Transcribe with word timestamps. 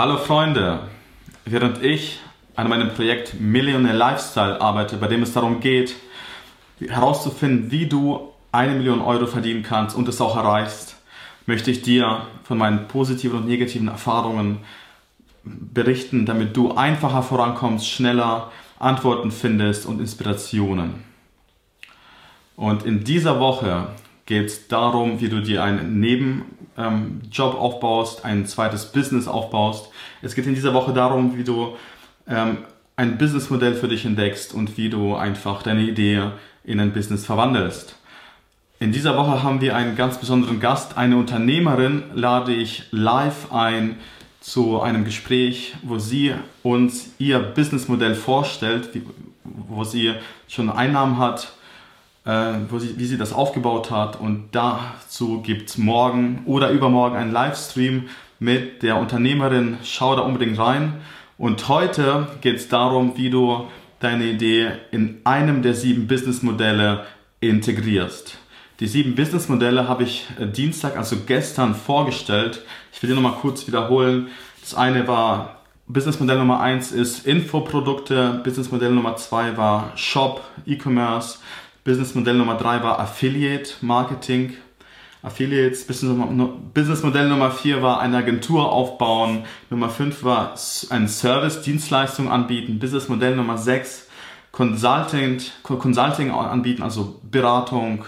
Hallo 0.00 0.16
Freunde, 0.16 0.82
während 1.44 1.82
ich 1.82 2.20
an 2.54 2.68
meinem 2.68 2.94
Projekt 2.94 3.40
Millionaire 3.40 3.96
Lifestyle 3.96 4.60
arbeite, 4.60 4.96
bei 4.96 5.08
dem 5.08 5.24
es 5.24 5.32
darum 5.32 5.58
geht, 5.58 5.96
herauszufinden, 6.78 7.72
wie 7.72 7.86
du 7.86 8.32
eine 8.52 8.76
Million 8.76 9.00
Euro 9.00 9.26
verdienen 9.26 9.64
kannst 9.64 9.96
und 9.96 10.06
es 10.06 10.20
auch 10.20 10.36
erreichst, 10.36 10.94
möchte 11.46 11.72
ich 11.72 11.82
dir 11.82 12.28
von 12.44 12.58
meinen 12.58 12.86
positiven 12.86 13.38
und 13.38 13.48
negativen 13.48 13.88
Erfahrungen 13.88 14.58
berichten, 15.42 16.26
damit 16.26 16.56
du 16.56 16.76
einfacher 16.76 17.24
vorankommst, 17.24 17.88
schneller 17.88 18.52
Antworten 18.78 19.32
findest 19.32 19.84
und 19.84 19.98
Inspirationen. 19.98 21.02
Und 22.54 22.84
in 22.84 23.02
dieser 23.02 23.40
Woche 23.40 23.88
geht 24.28 24.46
es 24.46 24.68
darum, 24.68 25.20
wie 25.20 25.30
du 25.30 25.40
dir 25.40 25.64
einen 25.64 26.00
Nebenjob 26.00 26.44
ähm, 26.76 27.58
aufbaust, 27.58 28.26
ein 28.26 28.44
zweites 28.44 28.92
Business 28.92 29.26
aufbaust. 29.26 29.88
Es 30.20 30.34
geht 30.34 30.46
in 30.46 30.54
dieser 30.54 30.74
Woche 30.74 30.92
darum, 30.92 31.38
wie 31.38 31.44
du 31.44 31.76
ähm, 32.28 32.58
ein 32.94 33.16
Businessmodell 33.16 33.74
für 33.74 33.88
dich 33.88 34.04
entdeckst 34.04 34.52
und 34.52 34.76
wie 34.76 34.90
du 34.90 35.14
einfach 35.14 35.62
deine 35.62 35.80
Idee 35.80 36.30
in 36.62 36.78
ein 36.78 36.92
Business 36.92 37.24
verwandelst. 37.24 37.96
In 38.80 38.92
dieser 38.92 39.16
Woche 39.16 39.42
haben 39.42 39.62
wir 39.62 39.74
einen 39.74 39.96
ganz 39.96 40.18
besonderen 40.18 40.60
Gast, 40.60 40.98
eine 40.98 41.16
Unternehmerin 41.16 42.02
lade 42.12 42.52
ich 42.52 42.84
live 42.90 43.50
ein 43.50 43.96
zu 44.40 44.82
einem 44.82 45.06
Gespräch, 45.06 45.74
wo 45.82 45.98
sie 45.98 46.34
uns 46.62 47.14
ihr 47.18 47.38
Businessmodell 47.38 48.14
vorstellt, 48.14 48.90
wo 49.42 49.84
sie 49.84 50.12
schon 50.48 50.68
Einnahmen 50.68 51.16
hat, 51.16 51.54
sie, 52.24 52.98
wie 52.98 53.06
sie 53.06 53.18
das 53.18 53.32
aufgebaut 53.32 53.90
hat. 53.90 54.20
Und 54.20 54.48
dazu 54.52 55.40
gibt 55.42 55.70
es 55.70 55.78
morgen 55.78 56.42
oder 56.46 56.70
übermorgen 56.70 57.16
einen 57.16 57.32
Livestream 57.32 58.08
mit 58.38 58.82
der 58.82 58.96
Unternehmerin. 58.96 59.78
Schau 59.84 60.14
da 60.14 60.22
unbedingt 60.22 60.58
rein. 60.58 60.94
Und 61.38 61.68
heute 61.68 62.26
geht 62.40 62.56
es 62.56 62.68
darum, 62.68 63.16
wie 63.16 63.30
du 63.30 63.68
deine 64.00 64.24
Idee 64.24 64.72
in 64.90 65.20
einem 65.24 65.62
der 65.62 65.74
sieben 65.74 66.06
Businessmodelle 66.06 67.04
integrierst. 67.40 68.38
Die 68.80 68.86
sieben 68.86 69.16
Businessmodelle 69.16 69.88
habe 69.88 70.04
ich 70.04 70.26
äh, 70.38 70.46
Dienstag, 70.46 70.96
also 70.96 71.16
gestern, 71.26 71.74
vorgestellt. 71.74 72.62
Ich 72.92 73.02
will 73.02 73.10
die 73.10 73.14
nochmal 73.14 73.40
kurz 73.40 73.66
wiederholen. 73.66 74.28
Das 74.60 74.74
eine 74.74 75.08
war 75.08 75.56
Businessmodell 75.88 76.38
Nummer 76.38 76.60
eins 76.60 76.92
ist 76.92 77.26
Infoprodukte, 77.26 78.40
Businessmodell 78.44 78.92
Nummer 78.92 79.16
zwei 79.16 79.56
war 79.56 79.92
Shop, 79.96 80.44
E-Commerce, 80.66 81.38
Businessmodell 81.84 82.36
Nummer 82.36 82.56
drei 82.56 82.82
war 82.82 82.98
Affiliate 82.98 83.74
Marketing. 83.80 84.54
Affiliates, 85.22 85.86
Businessmodell 85.86 87.28
Nummer 87.28 87.50
vier 87.50 87.82
war 87.82 88.00
eine 88.00 88.18
Agentur 88.18 88.70
aufbauen. 88.70 89.44
Nummer 89.68 89.88
fünf 89.88 90.22
war 90.22 90.54
ein 90.90 91.08
Service, 91.08 91.62
Dienstleistung 91.62 92.30
anbieten. 92.30 92.78
Businessmodell 92.78 93.34
Nummer 93.34 93.58
sechs 93.58 94.08
Consulting, 94.52 95.38
Consulting 95.62 96.30
anbieten, 96.30 96.82
also 96.82 97.20
Beratung, 97.22 98.04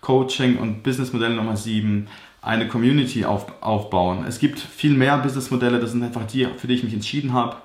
Coaching 0.00 0.58
und 0.58 0.82
Businessmodell 0.82 1.34
Nummer 1.34 1.56
sieben 1.56 2.08
eine 2.42 2.68
Community 2.68 3.24
auf, 3.24 3.46
aufbauen. 3.62 4.24
Es 4.28 4.38
gibt 4.38 4.58
viel 4.58 4.92
mehr 4.94 5.16
Businessmodelle, 5.18 5.80
das 5.80 5.92
sind 5.92 6.02
einfach 6.02 6.26
die, 6.26 6.46
für 6.56 6.66
die 6.66 6.74
ich 6.74 6.84
mich 6.84 6.92
entschieden 6.92 7.32
habe. 7.32 7.56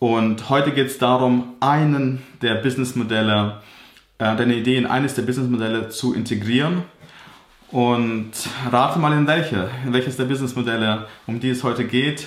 Und 0.00 0.48
heute 0.48 0.72
geht 0.72 0.88
es 0.88 0.98
darum, 0.98 1.54
einen 1.60 2.22
der 2.42 2.56
Businessmodelle 2.56 3.60
deine 4.20 4.54
Idee 4.54 4.76
in 4.76 4.86
eines 4.86 5.14
der 5.14 5.22
Businessmodelle 5.22 5.88
zu 5.88 6.14
integrieren. 6.14 6.82
Und 7.70 8.32
rate 8.70 8.98
mal 8.98 9.12
in 9.12 9.26
welche, 9.26 9.70
in 9.84 9.92
welches 9.92 10.16
der 10.16 10.24
Businessmodelle, 10.24 11.06
um 11.26 11.40
die 11.40 11.50
es 11.50 11.62
heute 11.62 11.84
geht, 11.84 12.26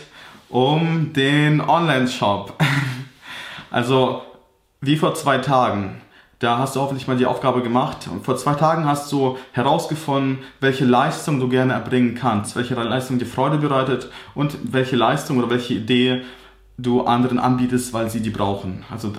um 0.49 1.13
den 1.13 1.61
Online-Shop. 1.61 2.57
also 3.71 4.23
wie 4.81 4.95
vor 4.95 5.13
zwei 5.15 5.37
Tagen. 5.37 6.01
Da 6.39 6.57
hast 6.57 6.75
du 6.75 6.81
hoffentlich 6.81 7.07
mal 7.07 7.15
die 7.15 7.25
Aufgabe 7.25 7.61
gemacht. 7.61 8.09
Und 8.11 8.25
vor 8.25 8.37
zwei 8.37 8.55
Tagen 8.55 8.85
hast 8.85 9.11
du 9.11 9.37
herausgefunden, 9.51 10.39
welche 10.61 10.83
Leistung 10.85 11.39
du 11.39 11.47
gerne 11.47 11.73
erbringen 11.73 12.15
kannst, 12.15 12.55
welche 12.55 12.73
Leistung 12.73 13.19
dir 13.19 13.25
Freude 13.25 13.57
bereitet 13.57 14.09
und 14.33 14.57
welche 14.73 14.95
Leistung 14.95 15.37
oder 15.37 15.49
welche 15.49 15.75
Idee 15.75 16.23
du 16.77 17.03
anderen 17.03 17.39
anbietest, 17.39 17.93
weil 17.93 18.09
sie 18.09 18.21
die 18.21 18.29
brauchen. 18.29 18.83
Also 18.89 19.13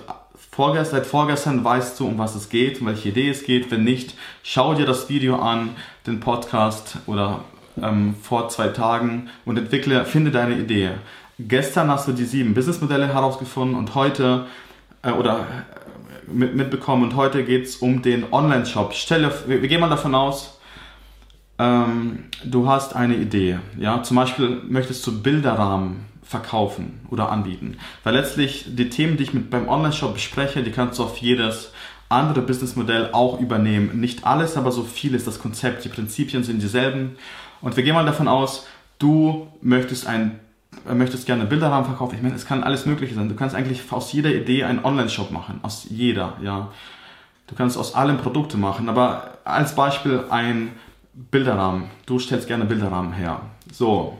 vorgestern, 0.55 1.01
seit 1.01 1.07
vorgestern 1.07 1.65
weißt 1.65 1.99
du, 1.99 2.07
um 2.07 2.17
was 2.17 2.37
es 2.37 2.49
geht, 2.49 2.81
um 2.81 2.87
welche 2.87 3.09
Idee 3.09 3.29
es 3.29 3.45
geht. 3.45 3.73
Wenn 3.73 3.83
nicht, 3.83 4.15
schau 4.45 4.75
dir 4.75 4.87
das 4.87 5.09
Video 5.09 5.37
an, 5.37 5.71
den 6.07 6.21
Podcast 6.21 6.99
oder 7.07 7.41
ähm, 7.83 8.15
vor 8.23 8.49
zwei 8.51 8.69
Tagen 8.69 9.31
und 9.45 9.59
entwickle, 9.59 10.05
finde 10.05 10.31
deine 10.31 10.57
Idee. 10.57 10.93
Gestern 11.41 11.91
hast 11.91 12.07
du 12.07 12.13
die 12.13 12.25
sieben 12.25 12.55
Businessmodelle 12.55 13.09
herausgefunden 13.09 13.77
und 13.77 13.97
heute 13.97 14.47
äh, 15.03 15.11
oder 15.11 15.41
äh, 15.41 16.31
mit, 16.33 16.55
mitbekommen 16.55 17.03
und 17.03 17.17
heute 17.17 17.43
geht 17.43 17.65
es 17.65 17.77
um 17.77 18.03
den 18.03 18.33
Online-Shop. 18.33 18.95
Stelle, 18.95 19.33
wir, 19.49 19.61
wir, 19.61 19.69
gehen 19.69 19.81
mal 19.81 19.91
davon 19.91 20.15
aus, 20.15 20.61
ähm, 21.59 22.27
du 22.45 22.69
hast 22.69 22.95
eine 22.95 23.17
Idee. 23.17 23.59
Ja, 23.77 24.05
zum 24.05 24.17
Beispiel 24.17 24.61
möchtest 24.69 25.05
du 25.05 25.21
Bilderrahmen 25.21 26.14
verkaufen 26.25 27.01
oder 27.11 27.31
anbieten. 27.31 27.79
Weil 28.03 28.15
letztlich 28.15 28.65
die 28.69 28.89
Themen, 28.89 29.17
die 29.17 29.25
ich 29.25 29.35
mit 29.35 29.51
beim 29.51 29.69
Online-Shop 29.69 30.15
bespreche, 30.15 30.63
die 30.63 30.71
kannst 30.71 30.99
du 30.99 31.05
auf 31.05 31.19
jedes 31.19 31.73
andere 32.09 32.43
Businessmodell 32.43 33.11
auch 33.13 33.41
übernehmen. 33.41 34.01
Nicht 34.01 34.27
alles, 34.27 34.57
aber 34.57 34.73
so 34.73 34.83
viel 34.83 35.15
ist 35.15 35.27
das 35.27 35.39
Konzept. 35.39 35.85
Die 35.85 35.89
Prinzipien 35.89 36.45
sind 36.45 36.63
dieselben. 36.63 37.17
Und 37.61 37.77
wir 37.77 37.85
gehen 37.85 37.95
mal 37.95 38.07
davon 38.07 38.29
aus, 38.29 38.67
du 38.99 39.49
möchtest 39.61 40.07
ein 40.07 40.41
möchtest 40.93 41.27
gerne 41.27 41.45
Bilderrahmen 41.45 41.87
verkaufen. 41.87 42.17
Ich 42.17 42.23
meine, 42.23 42.35
es 42.35 42.47
kann 42.47 42.65
alles 42.65 42.85
Mögliche 42.85 43.15
sein. 43.15 43.29
Du 43.29 43.37
kannst 43.37 43.55
eigentlich 43.55 43.81
aus 43.93 44.13
jeder 44.13 44.35
Idee 44.35 44.65
einen 44.65 44.85
Online-Shop 44.85 45.31
machen. 45.31 45.61
Aus 45.63 45.87
jeder, 45.89 46.35
ja. 46.43 46.73
Du 47.47 47.55
kannst 47.55 47.79
aus 47.79 47.95
allem 47.95 48.19
Produkte 48.19 48.57
machen. 48.57 48.89
Aber 48.89 49.39
als 49.45 49.75
Beispiel 49.75 50.25
ein 50.31 50.73
Bilderrahmen. 51.13 51.91
Du 52.07 52.19
stellst 52.19 52.49
gerne 52.49 52.65
Bilderrahmen 52.65 53.13
her. 53.13 53.41
So, 53.73 54.19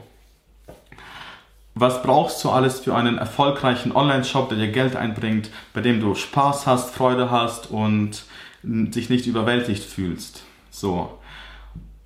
was 1.75 2.01
brauchst 2.01 2.43
du 2.43 2.49
alles 2.49 2.79
für 2.79 2.95
einen 2.95 3.17
erfolgreichen 3.17 3.91
Online-Shop, 3.93 4.47
der 4.47 4.57
dir 4.57 4.69
Geld 4.69 4.95
einbringt, 4.95 5.49
bei 5.73 5.81
dem 5.81 5.99
du 5.99 6.15
Spaß 6.15 6.65
hast, 6.65 6.95
Freude 6.95 7.29
hast 7.29 7.69
und 7.69 8.23
dich 8.63 9.09
nicht 9.09 9.27
überwältigt 9.27 9.83
fühlst? 9.83 10.43
So. 10.71 11.19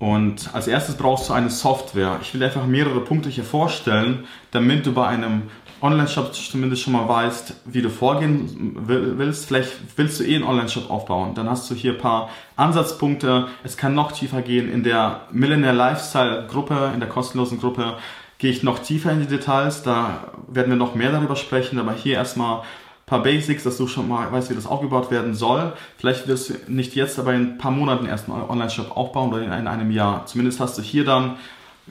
Und 0.00 0.54
als 0.54 0.66
erstes 0.66 0.96
brauchst 0.96 1.28
du 1.28 1.34
eine 1.34 1.50
Software. 1.50 2.18
Ich 2.22 2.34
will 2.34 2.42
einfach 2.42 2.66
mehrere 2.66 3.00
Punkte 3.00 3.28
hier 3.28 3.44
vorstellen, 3.44 4.26
damit 4.50 4.86
du 4.86 4.92
bei 4.92 5.06
einem 5.06 5.42
Online-Shop 5.82 6.34
zumindest 6.34 6.82
schon 6.82 6.94
mal 6.94 7.08
weißt, 7.08 7.54
wie 7.66 7.80
du 7.80 7.90
vorgehen 7.90 8.76
willst. 8.86 9.46
Vielleicht 9.46 9.70
willst 9.96 10.18
du 10.18 10.24
eh 10.24 10.34
einen 10.34 10.44
Online-Shop 10.44 10.90
aufbauen. 10.90 11.34
Dann 11.34 11.48
hast 11.48 11.70
du 11.70 11.74
hier 11.74 11.92
ein 11.92 11.98
paar 11.98 12.28
Ansatzpunkte. 12.56 13.46
Es 13.62 13.76
kann 13.76 13.94
noch 13.94 14.12
tiefer 14.12 14.42
gehen 14.42 14.70
in 14.70 14.82
der 14.82 15.22
Millionaire 15.30 15.74
Lifestyle 15.74 16.46
Gruppe, 16.48 16.90
in 16.92 17.00
der 17.00 17.08
kostenlosen 17.08 17.60
Gruppe 17.60 17.94
gehe 18.40 18.50
ich 18.50 18.62
noch 18.62 18.80
tiefer 18.80 19.12
in 19.12 19.20
die 19.20 19.26
Details, 19.26 19.82
da 19.82 20.32
werden 20.48 20.70
wir 20.70 20.76
noch 20.76 20.94
mehr 20.94 21.12
darüber 21.12 21.36
sprechen, 21.36 21.78
aber 21.78 21.92
hier 21.92 22.14
erstmal 22.14 22.60
ein 22.60 22.64
paar 23.06 23.22
Basics, 23.22 23.64
dass 23.64 23.76
du 23.76 23.86
schon 23.86 24.08
mal 24.08 24.32
weißt, 24.32 24.50
wie 24.50 24.54
das 24.54 24.66
aufgebaut 24.66 25.10
werden 25.10 25.34
soll. 25.34 25.74
Vielleicht 25.98 26.26
wirst 26.26 26.48
du 26.48 26.54
nicht 26.66 26.94
jetzt, 26.94 27.18
aber 27.18 27.34
in 27.34 27.42
ein 27.42 27.58
paar 27.58 27.70
Monaten 27.70 28.06
erst 28.06 28.30
einen 28.30 28.42
Online-Shop 28.42 28.96
aufbauen 28.96 29.32
oder 29.32 29.42
in 29.42 29.66
einem 29.66 29.90
Jahr. 29.90 30.24
Zumindest 30.24 30.58
hast 30.58 30.78
du 30.78 30.82
hier 30.82 31.04
dann 31.04 31.36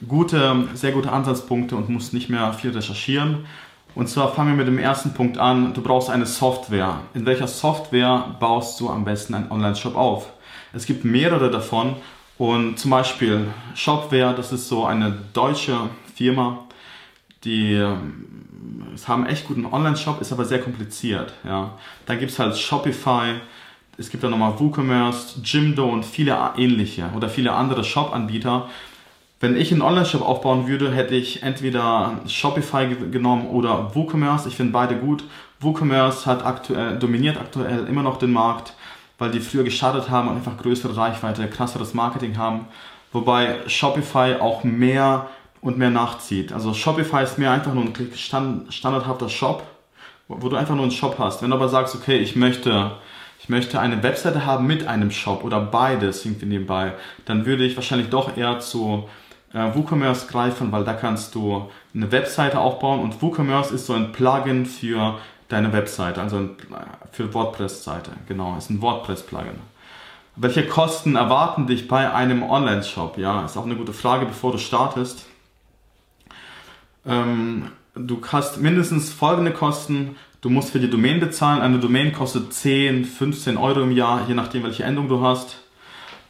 gute, 0.08 0.68
sehr 0.74 0.92
gute 0.92 1.12
Ansatzpunkte 1.12 1.76
und 1.76 1.88
musst 1.90 2.16
nicht 2.16 2.30
mehr 2.30 2.52
viel 2.54 2.72
recherchieren. 2.72 3.46
Und 3.94 4.10
zwar 4.10 4.34
fangen 4.34 4.50
wir 4.50 4.58
mit 4.58 4.68
dem 4.68 4.80
ersten 4.80 5.14
Punkt 5.14 5.38
an. 5.38 5.74
Du 5.76 5.81
brauchst 5.81 6.10
eine 6.10 6.26
Software. 6.26 7.02
In 7.14 7.28
welcher 7.28 7.48
Software 7.48 8.36
baust 8.40 8.80
du 8.80 8.90
am 8.90 9.06
besten 9.06 9.36
einen 9.36 9.52
Online-Shop 9.52 9.96
auf? 9.96 10.31
Es 10.74 10.88
gibt 10.88 11.06
mehrere 11.06 11.52
davon 11.52 11.96
und 12.40 12.80
zum 12.80 12.90
Beispiel 12.90 13.48
Shopware, 13.76 14.34
das 14.36 14.52
ist 14.52 14.68
so 14.68 14.86
eine 14.86 15.16
deutsche 15.34 15.78
Firma, 16.19 16.66
die 17.46 17.75
ähm, 17.75 18.25
haben 19.07 19.25
echt 19.25 19.48
guten 19.48 19.66
Online-Shop, 19.66 20.19
ist 20.19 20.33
aber 20.33 20.44
sehr 20.44 20.60
kompliziert. 20.60 21.33
Ja. 21.45 21.77
Dann 22.07 22.19
gibt 22.19 22.31
es 22.31 22.39
halt 22.39 22.57
Shopify, 22.57 23.36
es 23.98 24.10
gibt 24.10 24.21
dann 24.21 24.31
nochmal 24.31 24.60
WooCommerce, 24.60 25.39
Jimdo 25.45 25.88
und 25.88 26.06
viele 26.06 26.38
ähnliche 26.57 27.10
oder 27.16 27.30
viele 27.30 27.54
andere 27.54 27.86
Shop-Anbieter. 27.86 28.68
Wenn 29.39 29.56
ich 29.56 29.71
einen 29.71 29.81
Online-Shop 29.81 30.21
aufbauen 30.21 30.68
würde, 30.68 30.92
hätte 30.92 31.16
ich 31.16 31.42
entweder 31.42 32.19
Shopify 32.27 32.94
genommen 33.10 33.48
oder 33.48 33.95
WooCommerce. 33.95 34.50
Ich 34.50 34.57
finde 34.57 34.74
beide 34.74 34.98
gut. 34.98 35.24
WooCommerce 35.62 36.25
hat 36.25 36.45
aktuell, 36.45 37.00
dominiert 37.00 37.38
aktuell 37.38 37.88
immer 37.88 38.04
noch 38.04 38.19
den 38.19 38.33
Markt, 38.33 38.74
weil 39.18 39.31
die 39.31 39.39
früher 39.39 39.63
gestartet 39.63 40.10
haben 40.10 40.27
und 40.27 40.36
einfach 40.36 40.57
größere 40.57 40.98
Reichweite, 40.98 41.48
krasseres 41.48 41.94
Marketing 41.94 42.38
haben. 42.38 42.66
Wobei 43.13 43.56
Shopify 43.68 44.36
auch 44.42 44.66
mehr 44.66 45.30
und 45.61 45.77
mehr 45.77 45.89
nachzieht. 45.89 46.53
Also 46.53 46.73
Shopify 46.73 47.23
ist 47.23 47.38
mehr 47.38 47.51
einfach 47.51 47.73
nur 47.73 47.83
ein 47.83 47.94
stand, 48.15 48.73
standardhafter 48.73 49.29
Shop, 49.29 49.63
wo 50.27 50.50
du 50.50 50.56
einfach 50.56 50.75
nur 50.75 50.83
einen 50.83 50.91
Shop 50.91 51.17
hast. 51.19 51.41
Wenn 51.41 51.50
du 51.50 51.56
aber 51.56 51.69
sagst, 51.69 51.95
okay, 51.95 52.17
ich 52.17 52.35
möchte, 52.35 52.91
ich 53.39 53.50
möchte 53.50 53.79
eine 53.79 54.01
Webseite 54.03 54.45
haben 54.45 54.67
mit 54.67 54.88
einem 54.88 55.11
Shop 55.11 55.44
oder 55.44 55.59
beides 55.59 56.25
irgendwie 56.25 56.45
nebenbei, 56.45 56.94
dann 57.25 57.45
würde 57.45 57.65
ich 57.65 57.75
wahrscheinlich 57.75 58.09
doch 58.09 58.38
eher 58.38 58.59
zu 58.59 59.09
äh, 59.53 59.75
WooCommerce 59.75 60.27
greifen, 60.27 60.71
weil 60.71 60.83
da 60.83 60.94
kannst 60.94 61.35
du 61.35 61.69
eine 61.94 62.11
Webseite 62.11 62.59
aufbauen 62.59 63.01
und 63.01 63.21
WooCommerce 63.21 63.71
ist 63.71 63.88
so 63.88 63.94
ein 63.94 64.11
Plugin 64.11 64.65
für 64.65 65.17
deine 65.50 65.73
Webseite, 65.73 66.21
also 66.21 66.38
ein, 66.38 66.56
für 67.11 67.33
WordPress-Seite. 67.33 68.11
Genau, 68.27 68.56
ist 68.57 68.69
ein 68.69 68.81
WordPress-Plugin. 68.81 69.59
Welche 70.35 70.67
Kosten 70.67 71.15
erwarten 71.15 71.67
dich 71.67 71.88
bei 71.88 72.13
einem 72.13 72.44
Online-Shop? 72.44 73.17
Ja, 73.17 73.44
ist 73.44 73.57
auch 73.57 73.65
eine 73.65 73.75
gute 73.75 73.91
Frage, 73.91 74.25
bevor 74.25 74.51
du 74.53 74.57
startest. 74.57 75.25
Ähm, 77.09 77.71
du 77.95 78.21
hast 78.31 78.61
mindestens 78.61 79.11
folgende 79.11 79.51
Kosten. 79.51 80.15
Du 80.41 80.50
musst 80.50 80.69
für 80.69 80.79
die 80.79 80.89
Domain 80.89 81.19
bezahlen. 81.19 81.61
Eine 81.61 81.79
Domain 81.79 82.13
kostet 82.13 82.53
10, 82.53 83.03
15 83.03 83.57
Euro 83.57 83.81
im 83.81 83.91
Jahr, 83.91 84.25
je 84.27 84.35
nachdem, 84.35 84.63
welche 84.63 84.83
Endung 84.83 85.09
du 85.09 85.21
hast. 85.21 85.57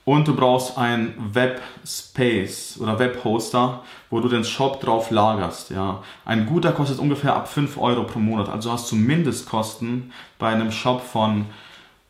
Und 0.06 0.28
du 0.28 0.36
brauchst 0.36 0.78
ein 0.78 1.14
Web-Space 1.34 2.80
oder 2.82 2.98
Web-Hoster, 2.98 3.84
wo 4.10 4.20
du 4.22 4.28
den 4.28 4.44
Shop 4.44 4.82
drauf 4.82 5.12
lagerst. 5.12 5.70
Ja. 5.70 6.02
Ein 6.26 6.48
guter 6.48 6.72
kostet 6.72 6.98
ungefähr 6.98 7.36
ab 7.36 7.48
5 7.48 7.78
Euro 7.78 8.06
pro 8.06 8.18
Monat. 8.18 8.50
Also 8.50 8.72
hast 8.72 8.92
du 8.92 8.96
Mindestkosten 8.96 10.12
bei 10.40 10.48
einem 10.48 10.72
Shop 10.72 11.02
von, 11.02 11.46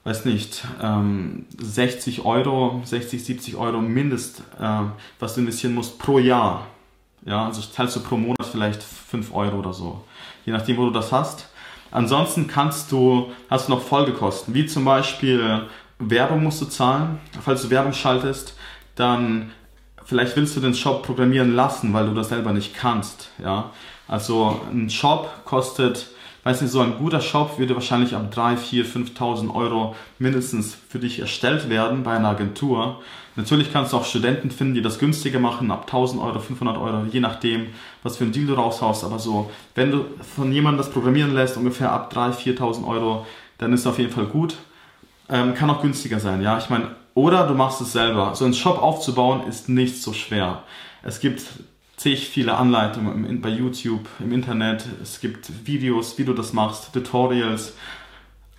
weiß 0.06 0.24
nicht, 0.24 0.64
ähm, 0.82 1.46
60 1.58 2.24
Euro, 2.24 2.82
60, 2.86 3.22
70 3.26 3.58
Euro 3.58 3.82
Mindest, 3.82 4.44
äh, 4.62 4.84
was 5.20 5.34
du 5.34 5.42
investieren 5.42 5.74
musst 5.74 6.00
pro 6.00 6.20
Jahr. 6.20 6.68
Ja, 7.26 7.46
also 7.46 7.62
zahlst 7.62 7.96
du 7.96 8.00
pro 8.02 8.18
Monat 8.18 8.46
vielleicht 8.52 8.82
5 8.82 9.34
Euro 9.34 9.58
oder 9.58 9.74
so. 9.74 10.04
Je 10.46 10.54
nachdem, 10.54 10.78
wo 10.78 10.86
du 10.86 10.92
das 10.92 11.12
hast. 11.12 11.48
Ansonsten 11.92 12.48
kannst 12.48 12.92
du, 12.92 13.32
hast 13.50 13.68
du 13.68 13.74
noch 13.74 13.82
Folgekosten, 13.82 14.54
wie 14.54 14.66
zum 14.66 14.86
Beispiel 14.86 15.64
Werbung 15.98 16.44
musst 16.44 16.62
du 16.62 16.66
zahlen. 16.66 17.20
Falls 17.44 17.64
du 17.64 17.70
Werbung 17.70 17.94
schaltest, 17.94 18.56
dann 18.96 19.52
vielleicht 20.06 20.36
willst 20.36 20.56
du 20.56 20.60
den 20.60 20.74
Shop 20.74 21.04
programmieren 21.04 21.56
lassen, 21.56 21.94
weil 21.94 22.06
du 22.06 22.14
das 22.14 22.30
selber 22.30 22.54
nicht 22.54 22.74
kannst. 22.74 23.30
Ja? 23.44 23.72
Also 24.08 24.60
ein 24.72 24.90
Shop 24.90 25.46
kostet, 25.46 26.08
weiß 26.44 26.62
nicht, 26.62 26.72
so 26.72 26.82
ein 26.82 26.98
guter 26.98 27.22
Shop 27.22 27.60
würde 27.60 27.76
wahrscheinlich 27.76 28.16
ab 28.16 28.32
3, 28.32 28.58
4, 28.58 28.86
5.000 28.86 29.54
Euro 29.54 29.96
mindestens 30.18 30.78
für 30.88 31.00
dich 31.00 31.20
erstellt 31.20 31.70
werden 31.70 32.04
bei 32.04 32.16
einer 32.16 32.30
Agentur. 32.30 33.02
Natürlich 33.36 33.72
kannst 33.72 33.94
du 33.94 33.98
auch 33.98 34.06
Studenten 34.06 34.52
finden, 34.52 34.74
die 34.74 34.82
das 34.82 35.00
günstiger 35.00 35.40
machen, 35.40 35.72
ab 35.72 35.84
1000 35.88 36.22
Euro, 36.22 36.40
500 36.40 36.78
Euro, 36.78 37.06
je 37.12 37.20
nachdem, 37.20 37.68
was 38.04 38.18
für 38.18 38.26
ein 38.26 38.32
Deal 38.32 38.48
du 38.48 38.54
raushaust. 38.54 39.04
Aber 39.04 39.20
so, 39.20 39.50
wenn 39.76 39.92
du 39.92 40.06
von 40.36 40.52
jemandem 40.52 40.80
das 40.80 40.92
programmieren 40.92 41.34
lässt, 41.34 41.58
ungefähr 41.58 41.92
ab 41.92 42.12
3.000, 42.14 42.58
4.000 42.58 42.88
Euro, 42.88 43.26
dann 43.58 43.74
ist 43.74 43.82
es 43.82 43.88
auf 43.88 44.00
jeden 44.00 44.12
Fall 44.12 44.26
gut. 44.26 44.56
Ähm, 45.30 45.54
kann 45.54 45.70
auch 45.70 45.82
günstiger 45.82 46.20
sein, 46.20 46.42
ja. 46.42 46.58
Ich 46.58 46.70
meine, 46.70 46.96
oder 47.14 47.48
du 47.48 47.54
machst 47.54 47.82
es 47.82 47.92
selber. 47.92 48.34
So 48.36 48.46
einen 48.46 48.54
Shop 48.54 48.82
aufzubauen 48.82 49.48
ist 49.48 49.70
nicht 49.70 50.02
so 50.02 50.14
schwer. 50.14 50.64
Es 51.04 51.20
gibt 51.20 51.42
zig 52.00 52.30
viele 52.30 52.56
Anleitungen 52.56 53.42
bei 53.42 53.50
YouTube, 53.50 54.08
im 54.20 54.32
Internet. 54.32 54.86
Es 55.04 55.20
gibt 55.20 55.68
Videos, 55.68 56.18
wie 56.18 56.24
du 56.24 56.34
das 56.34 56.54
machst, 56.54 56.94
Tutorials. 56.94 57.74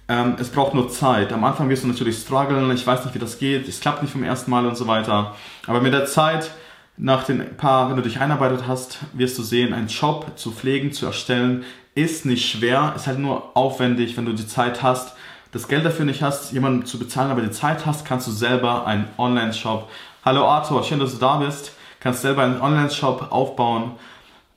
Ähm, 0.08 0.36
es 0.38 0.50
braucht 0.50 0.74
nur 0.74 0.90
Zeit. 0.90 1.32
Am 1.32 1.42
Anfang 1.44 1.70
wirst 1.70 1.84
du 1.84 1.88
natürlich 1.88 2.18
strugglen. 2.18 2.70
Ich 2.72 2.86
weiß 2.86 3.04
nicht, 3.04 3.14
wie 3.14 3.18
das 3.18 3.38
geht. 3.38 3.66
Es 3.66 3.80
klappt 3.80 4.02
nicht 4.02 4.12
vom 4.12 4.24
ersten 4.24 4.50
Mal 4.50 4.66
und 4.66 4.76
so 4.76 4.86
weiter. 4.86 5.34
Aber 5.66 5.80
mit 5.80 5.94
der 5.94 6.04
Zeit, 6.04 6.50
nach 6.98 7.24
den 7.24 7.56
paar, 7.56 7.88
wenn 7.88 7.96
du 7.96 8.02
dich 8.02 8.20
einarbeitet 8.20 8.66
hast, 8.66 8.98
wirst 9.14 9.38
du 9.38 9.42
sehen, 9.42 9.72
einen 9.72 9.88
Shop 9.88 10.32
zu 10.36 10.52
pflegen, 10.52 10.92
zu 10.92 11.06
erstellen, 11.06 11.64
ist 11.94 12.26
nicht 12.26 12.46
schwer. 12.46 12.92
Ist 12.94 13.06
halt 13.06 13.18
nur 13.18 13.56
aufwendig, 13.56 14.18
wenn 14.18 14.26
du 14.26 14.34
die 14.34 14.46
Zeit 14.46 14.82
hast 14.82 15.14
das 15.52 15.66
Geld 15.66 15.84
dafür 15.84 16.04
nicht 16.04 16.22
hast, 16.22 16.52
jemanden 16.52 16.86
zu 16.86 16.96
bezahlen, 16.96 17.32
aber 17.32 17.42
die 17.42 17.50
Zeit 17.50 17.84
hast, 17.84 18.04
kannst 18.04 18.28
du 18.28 18.30
selber 18.30 18.86
einen 18.86 19.08
Online-Shop. 19.18 19.90
Hallo 20.24 20.46
Arthur, 20.46 20.84
schön, 20.84 21.00
dass 21.00 21.12
du 21.12 21.18
da 21.18 21.38
bist. 21.38 21.72
Kannst 22.00 22.22
selber 22.22 22.42
einen 22.42 22.60
Online-Shop 22.60 23.28
aufbauen. 23.30 23.92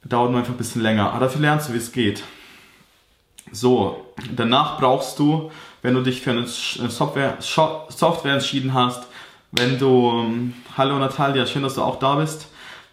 Dauert 0.03 0.31
nur 0.31 0.39
einfach 0.39 0.53
ein 0.53 0.57
bisschen 0.57 0.81
länger. 0.81 1.11
Aber 1.11 1.25
dafür 1.25 1.41
lernst 1.41 1.69
du, 1.69 1.73
wie 1.73 1.77
es 1.77 1.91
geht. 1.91 2.23
So, 3.51 4.13
danach 4.35 4.79
brauchst 4.79 5.19
du, 5.19 5.51
wenn 5.81 5.93
du 5.93 6.01
dich 6.01 6.21
für 6.21 6.31
eine 6.31 6.47
Software, 6.47 7.37
Software 7.39 8.33
entschieden 8.33 8.73
hast, 8.73 9.03
wenn 9.51 9.77
du, 9.77 10.09
ähm, 10.09 10.53
hallo 10.77 10.97
Natalia, 10.97 11.45
schön, 11.45 11.61
dass 11.61 11.75
du 11.75 11.83
auch 11.83 11.99
da 11.99 12.15
bist, 12.15 12.47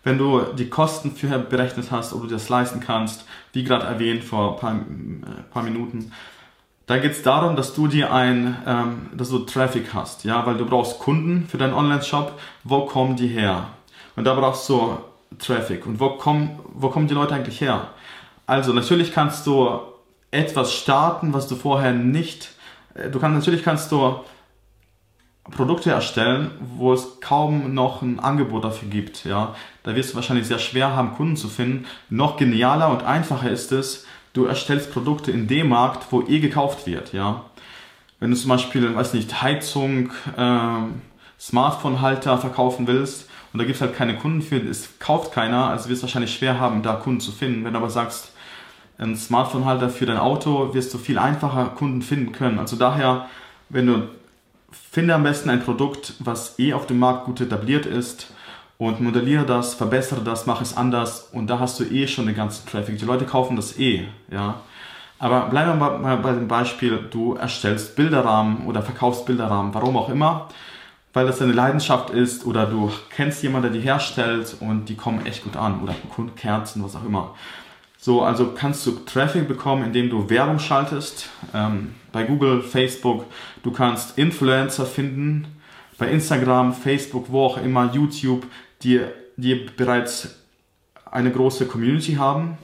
wenn 0.05 0.19
du 0.19 0.43
die 0.55 0.69
Kosten 0.69 1.13
für 1.13 1.39
berechnet 1.39 1.91
hast, 1.91 2.13
ob 2.13 2.23
du 2.23 2.27
das 2.27 2.49
leisten 2.49 2.81
kannst, 2.81 3.25
wie 3.53 3.65
gerade 3.65 3.87
erwähnt 3.87 4.25
vor 4.25 4.55
ein 4.55 4.61
paar, 4.61 4.75
äh, 4.75 5.43
paar 5.51 5.63
Minuten, 5.63 6.13
da 6.87 6.99
geht 6.99 7.13
es 7.13 7.23
darum, 7.23 7.55
dass 7.55 7.73
du 7.73 7.87
dir 7.87 8.13
ein, 8.13 8.57
ähm, 8.67 9.11
dass 9.15 9.31
du 9.31 9.39
Traffic 9.41 9.95
hast, 9.95 10.25
ja, 10.25 10.45
weil 10.45 10.57
du 10.57 10.67
brauchst 10.67 10.99
Kunden 10.99 11.47
für 11.49 11.57
deinen 11.57 11.73
Online-Shop. 11.73 12.39
Wo 12.65 12.85
kommen 12.85 13.15
die 13.15 13.29
her? 13.29 13.69
Und 14.17 14.25
da 14.25 14.35
brauchst 14.35 14.69
du 14.69 14.97
Traffic. 15.39 15.87
Und 15.87 16.01
wo 16.01 16.11
kommen, 16.11 16.59
wo 16.73 16.89
kommen 16.89 17.09
die 17.09 17.15
Leute 17.15 17.35
eigentlich 17.35 17.61
her? 17.61 17.89
Also 18.47 18.73
natürlich 18.73 19.13
kannst 19.13 19.47
du 19.47 19.81
etwas 20.31 20.73
starten, 20.73 21.33
was 21.33 21.49
du 21.49 21.57
vorher 21.57 21.93
nicht. 21.93 22.51
Äh, 22.95 23.11
du 23.11 23.19
kannst 23.19 23.37
natürlich 23.37 23.63
kannst 23.63 23.93
du 23.93 24.17
Produkte 25.51 25.91
erstellen, 25.91 26.51
wo 26.77 26.93
es 26.93 27.21
kaum 27.21 27.75
noch 27.75 28.03
ein 28.03 28.21
Angebot 28.21 28.65
dafür 28.65 28.89
gibt. 28.89 29.25
Ja, 29.25 29.55
da 29.83 29.97
wirst 29.97 30.13
du 30.13 30.17
wahrscheinlich 30.17 30.47
sehr 30.47 30.59
schwer 30.59 30.95
haben, 30.95 31.15
Kunden 31.15 31.37
zu 31.37 31.49
finden. 31.49 31.87
Noch 32.09 32.37
genialer 32.37 32.91
und 32.91 33.03
einfacher 33.03 33.51
ist 33.51 33.73
es, 33.73 34.07
du 34.33 34.45
erstellst 34.45 34.93
Produkte 34.93 35.31
in 35.31 35.49
dem 35.49 35.71
Markt, 35.71 36.07
wo 36.11 36.23
eh 36.23 36.41
gekauft 36.41 36.87
wird, 36.87 37.13
ja. 37.13 37.45
Wenn 38.21 38.31
du 38.31 38.37
zum 38.37 38.51
Beispiel, 38.51 38.95
weiß 38.95 39.15
nicht, 39.15 39.41
Heizung, 39.41 40.11
äh, 40.37 40.83
Smartphone-Halter 41.39 42.37
verkaufen 42.37 42.87
willst 42.87 43.30
und 43.53 43.59
da 43.59 43.65
gibt 43.65 43.77
es 43.77 43.81
halt 43.81 43.97
keine 43.97 44.17
Kunden 44.17 44.43
für, 44.43 44.57
es 44.57 44.99
kauft 44.99 45.33
keiner, 45.33 45.67
also 45.67 45.89
wirst 45.89 46.03
du 46.03 46.07
wahrscheinlich 46.07 46.35
schwer 46.35 46.61
haben, 46.61 46.83
da 46.83 46.95
Kunden 46.95 47.21
zu 47.21 47.33
finden. 47.33 47.65
Wenn 47.65 47.73
du 47.73 47.79
aber 47.79 47.91
sagst, 47.91 48.33
ein 48.99 49.17
Smartphone-Halter 49.17 49.89
für 49.89 50.07
dein 50.07 50.19
Auto, 50.19 50.75
wirst 50.75 50.93
du 50.95 50.99
viel 50.99 51.19
einfacher 51.19 51.67
Kunden 51.67 52.03
finden 52.03 52.33
können. 52.33 52.59
Also 52.59 52.77
daher, 52.77 53.27
wenn 53.69 53.87
du 53.87 54.09
finde 54.71 55.15
am 55.15 55.23
besten 55.23 55.51
ein 55.51 55.63
Produkt, 55.65 56.15
was 56.21 56.59
eh 56.59 56.75
auf 56.75 56.87
dem 56.87 56.99
Markt 56.99 57.25
gut 57.25 57.41
etabliert 57.41 57.87
ist 57.87 58.33
und 58.79 59.01
modelliere 59.01 59.45
das, 59.45 59.75
verbessere 59.75 60.23
das, 60.23 60.47
mache 60.47 60.63
es 60.63 60.77
anders 60.77 61.29
und 61.33 61.49
da 61.49 61.59
hast 61.59 61.81
du 61.81 61.85
eh 61.85 62.07
schon 62.07 62.27
den 62.27 62.37
ganzen 62.37 62.69
Traffic. 62.69 62.99
Die 62.99 63.05
Leute 63.05 63.25
kaufen 63.25 63.57
das 63.57 63.79
eh, 63.79 64.07
ja. 64.31 64.61
Aber 65.19 65.51
bleiben 65.51 65.79
wir 65.79 65.99
mal 65.99 66.17
bei 66.17 66.33
dem 66.33 66.49
Beispiel, 66.49 66.99
du 67.11 67.35
erstellst 67.35 67.95
Bilderrahmen 67.95 68.67
oder 68.67 68.81
verkaufst 68.81 69.27
Bilderrahmen, 69.27 69.75
warum 69.75 69.97
auch 69.97 70.09
immer, 70.09 70.49
weil 71.13 71.27
das 71.27 71.39
deine 71.39 71.53
Leidenschaft 71.53 72.11
ist 72.11 72.47
oder 72.47 72.67
du 72.67 72.91
kennst 73.11 73.43
jemanden, 73.43 73.73
der 73.73 73.81
die 73.81 73.87
herstellt 73.87 74.57
und 74.61 74.87
die 74.87 74.95
kommen 74.95 75.27
echt 75.27 75.45
gut 75.45 75.57
an 75.57 75.83
oder 75.83 75.95
Kerzen, 76.37 76.85
was 76.85 76.95
auch 76.95 77.05
immer. 77.05 77.35
So, 77.99 78.23
also 78.23 78.53
kannst 78.57 78.87
du 78.87 78.93
Traffic 78.93 79.47
bekommen, 79.47 79.85
indem 79.85 80.09
du 80.09 80.31
Werbung 80.31 80.59
schaltest, 80.59 81.29
ähm, 81.53 81.95
bei 82.13 82.23
Google, 82.23 82.63
Facebook, 82.63 83.27
du 83.63 83.73
kannst 83.73 84.17
Influencer 84.17 84.87
finden, 84.87 85.47
bei 85.99 86.09
Instagram, 86.09 86.73
Facebook, 86.73 87.27
wo 87.29 87.45
auch 87.45 87.59
immer, 87.59 87.93
YouTube, 87.93 88.47
die, 88.83 89.03
die 89.37 89.55
bereits 89.77 90.37
eine 91.05 91.31
große 91.31 91.67
Community 91.67 92.15
haben. 92.15 92.57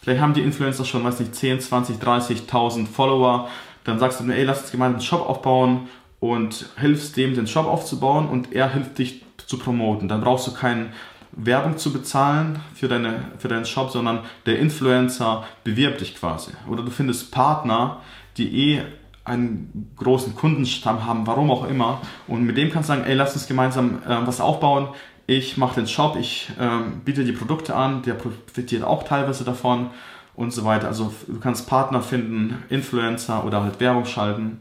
Vielleicht 0.00 0.20
haben 0.20 0.34
die 0.34 0.42
Influencer 0.42 0.84
schon, 0.84 1.02
weiß 1.02 1.18
nicht, 1.20 1.34
10, 1.34 1.60
20, 1.60 1.96
30.000 1.96 2.86
Follower. 2.86 3.48
Dann 3.82 3.98
sagst 3.98 4.20
du 4.20 4.24
mir, 4.24 4.36
ey, 4.36 4.44
lass 4.44 4.60
uns 4.62 4.70
gemeinsam 4.70 4.96
einen 4.96 5.02
Shop 5.02 5.28
aufbauen 5.28 5.88
und 6.24 6.70
hilfst 6.78 7.18
dem, 7.18 7.34
den 7.34 7.46
Shop 7.46 7.66
aufzubauen 7.66 8.28
und 8.28 8.52
er 8.52 8.72
hilft 8.72 8.96
dich 8.98 9.22
zu 9.36 9.58
promoten. 9.58 10.08
Dann 10.08 10.22
brauchst 10.22 10.46
du 10.46 10.54
keine 10.54 10.86
Werbung 11.32 11.76
zu 11.76 11.92
bezahlen 11.92 12.60
für, 12.74 12.88
deine, 12.88 13.32
für 13.36 13.48
deinen 13.48 13.66
Shop, 13.66 13.90
sondern 13.90 14.20
der 14.46 14.58
Influencer 14.58 15.44
bewirbt 15.64 16.00
dich 16.00 16.16
quasi. 16.16 16.52
Oder 16.66 16.82
du 16.82 16.90
findest 16.90 17.30
Partner, 17.30 18.00
die 18.38 18.72
eh 18.72 18.82
einen 19.26 19.92
großen 19.96 20.34
Kundenstamm 20.34 21.04
haben, 21.04 21.26
warum 21.26 21.50
auch 21.50 21.68
immer. 21.68 22.00
Und 22.26 22.44
mit 22.44 22.56
dem 22.56 22.70
kannst 22.70 22.88
du 22.88 22.94
sagen, 22.94 23.04
ey, 23.06 23.14
lass 23.14 23.34
uns 23.34 23.46
gemeinsam 23.46 23.98
äh, 24.06 24.26
was 24.26 24.40
aufbauen 24.40 24.88
ich 25.26 25.56
mache 25.56 25.76
den 25.76 25.86
Shop, 25.86 26.16
ich 26.16 26.50
ähm, 26.60 27.00
biete 27.04 27.24
die 27.24 27.32
Produkte 27.32 27.74
an, 27.74 28.02
der 28.02 28.14
profitiert 28.14 28.84
auch 28.84 29.04
teilweise 29.04 29.44
davon 29.44 29.90
und 30.34 30.52
so 30.52 30.64
weiter. 30.64 30.88
Also 30.88 31.14
du 31.26 31.40
kannst 31.40 31.66
Partner 31.66 32.02
finden, 32.02 32.62
Influencer 32.68 33.44
oder 33.44 33.62
halt 33.62 33.80
Werbung 33.80 34.04
schalten. 34.04 34.60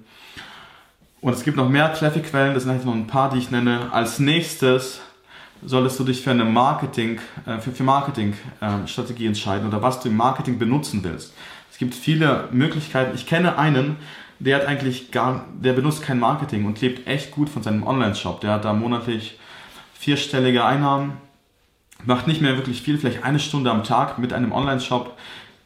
Und 1.24 1.32
es 1.32 1.46
gibt 1.46 1.56
noch 1.56 1.70
mehr 1.70 1.94
Traffic-Quellen, 1.94 2.54
das 2.54 2.64
sind 2.64 2.74
halt 2.74 2.86
noch 2.86 2.94
ein 2.94 3.08
paar, 3.08 3.30
die 3.30 3.38
ich 3.38 3.50
nenne. 3.50 3.88
Als 3.94 4.20
nächstes 4.20 5.00
solltest 5.66 5.98
du 5.98 6.04
dich 6.04 6.22
für 6.22 6.32
eine 6.32 6.44
Marketing, 6.44 7.22
äh, 7.46 7.60
für, 7.60 7.72
für 7.72 7.84
Marketing-Strategie 7.84 9.24
äh, 9.24 9.28
entscheiden 9.30 9.66
oder 9.66 9.82
was 9.82 10.02
du 10.02 10.10
im 10.10 10.18
Marketing 10.18 10.60
benutzen 10.60 11.02
willst. 11.02 11.34
Es 11.72 11.78
gibt 11.78 11.96
viele 11.96 12.50
Möglichkeiten. 12.52 13.16
Ich 13.16 13.26
kenne 13.26 13.58
einen, 13.58 13.96
der 14.40 14.58
hat 14.58 14.66
eigentlich 14.66 15.12
gar, 15.12 15.46
der 15.54 15.72
benutzt 15.72 16.04
kein 16.04 16.20
Marketing 16.20 16.66
und 16.66 16.82
lebt 16.82 17.08
echt 17.08 17.32
gut 17.32 17.48
von 17.48 17.64
seinem 17.64 17.88
Online-Shop. 17.88 18.42
Der 18.42 18.52
hat 18.52 18.66
da 18.66 18.74
monatlich 18.74 19.40
vierstellige 19.94 20.66
Einnahmen, 20.66 21.14
macht 22.04 22.28
nicht 22.28 22.42
mehr 22.42 22.58
wirklich 22.58 22.82
viel, 22.82 22.98
vielleicht 22.98 23.24
eine 23.24 23.40
Stunde 23.40 23.72
am 23.72 23.86
Tag 23.86 24.20
mit 24.20 24.34
einem 24.34 24.52
Online-Shop, 24.52 25.18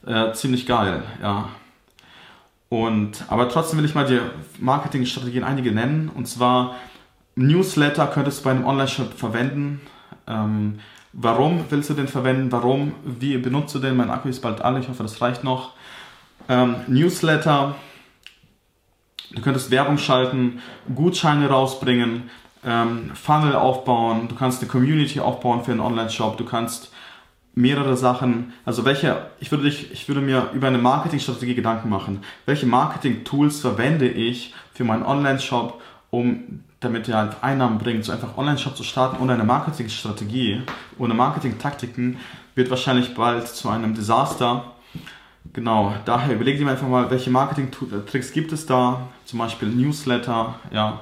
äh, 0.05 0.33
ziemlich 0.33 0.67
geil, 0.67 1.01
ja. 1.19 1.49
Und, 2.69 3.23
aber 3.29 3.49
trotzdem 3.49 3.79
will 3.79 3.85
ich 3.85 3.95
mal 3.95 4.05
die 4.05 4.19
Marketingstrategien 4.59 5.43
einige 5.43 5.71
nennen. 5.71 6.09
Und 6.13 6.27
zwar 6.27 6.75
Newsletter 7.35 8.07
könntest 8.07 8.39
du 8.39 8.43
bei 8.45 8.51
einem 8.51 8.65
Online-Shop 8.65 9.13
verwenden. 9.13 9.81
Ähm, 10.27 10.79
Warum 11.19 11.65
willst 11.69 11.89
du 11.89 11.95
den 11.95 12.07
verwenden? 12.07 12.51
Warum? 12.51 12.93
Wie 13.03 13.37
benutzt 13.39 13.73
du 13.73 13.79
den? 13.79 13.97
Mein 13.97 14.11
Akku 14.11 14.27
ist 14.29 14.41
bald 14.41 14.61
alle, 14.61 14.79
ich 14.79 14.87
hoffe, 14.87 15.01
das 15.01 15.19
reicht 15.19 15.43
noch. 15.43 15.71
Ähm, 16.47 16.75
Newsletter, 16.85 17.75
du 19.31 19.41
könntest 19.41 19.71
Werbung 19.71 19.97
schalten, 19.97 20.61
Gutscheine 20.93 21.49
rausbringen, 21.49 22.29
ähm, 22.63 23.09
Funnel 23.15 23.55
aufbauen, 23.55 24.27
du 24.27 24.35
kannst 24.35 24.61
eine 24.61 24.69
Community 24.69 25.19
aufbauen 25.19 25.63
für 25.63 25.71
einen 25.71 25.79
Online-Shop, 25.79 26.37
du 26.37 26.45
kannst 26.45 26.91
mehrere 27.57 27.97
Sachen, 27.97 28.53
also 28.65 28.85
welche, 28.85 29.25
ich 29.39 29.49
würde, 29.49 29.63
dich, 29.63 29.91
ich 29.91 30.07
würde 30.07 30.21
mir 30.21 30.51
über 30.53 30.67
eine 30.67 30.77
Marketingstrategie 30.77 31.55
Gedanken 31.55 31.89
machen. 31.89 32.19
Welche 32.45 32.67
Marketing-Tools 32.67 33.61
verwende 33.61 34.07
ich 34.07 34.53
für 34.75 34.83
meinen 34.83 35.03
Online-Shop, 35.03 35.81
um 36.11 36.63
damit 36.79 37.09
er 37.09 37.17
halt 37.17 37.37
Einnahmen 37.41 37.79
bringt. 37.79 38.05
So 38.05 38.11
einfach 38.11 38.37
Online-Shop 38.37 38.77
zu 38.77 38.83
starten 38.83 39.21
ohne 39.21 39.33
eine 39.33 39.43
Marketingstrategie, 39.43 40.61
ohne 40.99 41.15
Marketing-Taktiken 41.15 42.17
wird 42.53 42.69
wahrscheinlich 42.69 43.15
bald 43.15 43.47
zu 43.47 43.69
einem 43.69 43.95
Desaster. 43.95 44.75
Genau, 45.51 45.95
daher 46.05 46.35
überlegt 46.35 46.59
ihr 46.59 46.67
einfach 46.67 46.87
mal, 46.87 47.09
welche 47.09 47.31
Marketing-Tricks 47.31 48.33
gibt 48.33 48.51
es 48.51 48.67
da, 48.67 49.07
zum 49.25 49.39
Beispiel 49.39 49.69
Newsletter, 49.69 50.59
ja, 50.71 50.99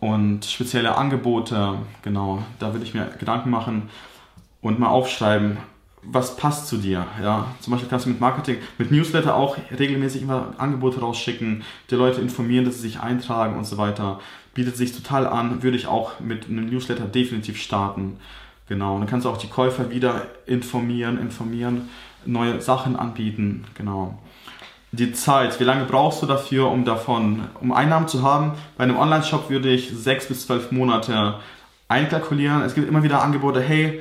und 0.00 0.44
spezielle 0.44 0.96
Angebote, 0.96 1.78
genau, 2.02 2.42
da 2.58 2.72
würde 2.72 2.84
ich 2.84 2.92
mir 2.92 3.06
Gedanken 3.18 3.50
machen 3.50 3.88
und 4.64 4.80
mal 4.80 4.88
aufschreiben, 4.88 5.58
was 6.02 6.36
passt 6.36 6.68
zu 6.68 6.78
dir. 6.78 7.06
Ja, 7.22 7.46
zum 7.60 7.72
Beispiel 7.72 7.88
kannst 7.88 8.06
du 8.06 8.10
mit 8.10 8.20
Marketing, 8.20 8.56
mit 8.78 8.90
Newsletter 8.90 9.36
auch 9.36 9.56
regelmäßig 9.78 10.22
immer 10.22 10.54
Angebote 10.58 11.00
rausschicken, 11.00 11.62
die 11.90 11.94
Leute 11.94 12.20
informieren, 12.22 12.64
dass 12.64 12.76
sie 12.76 12.88
sich 12.88 13.00
eintragen 13.00 13.56
und 13.56 13.64
so 13.64 13.76
weiter. 13.76 14.20
Bietet 14.54 14.76
sich 14.76 14.92
total 14.92 15.26
an, 15.26 15.62
würde 15.62 15.76
ich 15.76 15.86
auch 15.86 16.18
mit 16.18 16.48
einem 16.48 16.66
Newsletter 16.66 17.04
definitiv 17.04 17.60
starten. 17.60 18.16
Genau, 18.66 18.94
und 18.94 19.02
dann 19.02 19.10
kannst 19.10 19.26
du 19.26 19.30
auch 19.30 19.36
die 19.36 19.48
Käufer 19.48 19.90
wieder 19.90 20.22
informieren, 20.46 21.18
informieren, 21.18 21.90
neue 22.24 22.60
Sachen 22.62 22.96
anbieten. 22.96 23.66
Genau. 23.74 24.18
Die 24.92 25.12
Zeit, 25.12 25.60
wie 25.60 25.64
lange 25.64 25.84
brauchst 25.84 26.22
du 26.22 26.26
dafür, 26.26 26.70
um 26.70 26.86
davon, 26.86 27.48
um 27.60 27.72
Einnahmen 27.72 28.08
zu 28.08 28.22
haben? 28.22 28.52
Bei 28.78 28.84
einem 28.84 28.96
Online-Shop 28.96 29.50
würde 29.50 29.68
ich 29.68 29.90
sechs 29.90 30.26
bis 30.26 30.46
zwölf 30.46 30.72
Monate 30.72 31.40
einkalkulieren. 31.88 32.62
Es 32.62 32.74
gibt 32.74 32.88
immer 32.88 33.02
wieder 33.02 33.20
Angebote, 33.20 33.60
hey, 33.60 34.00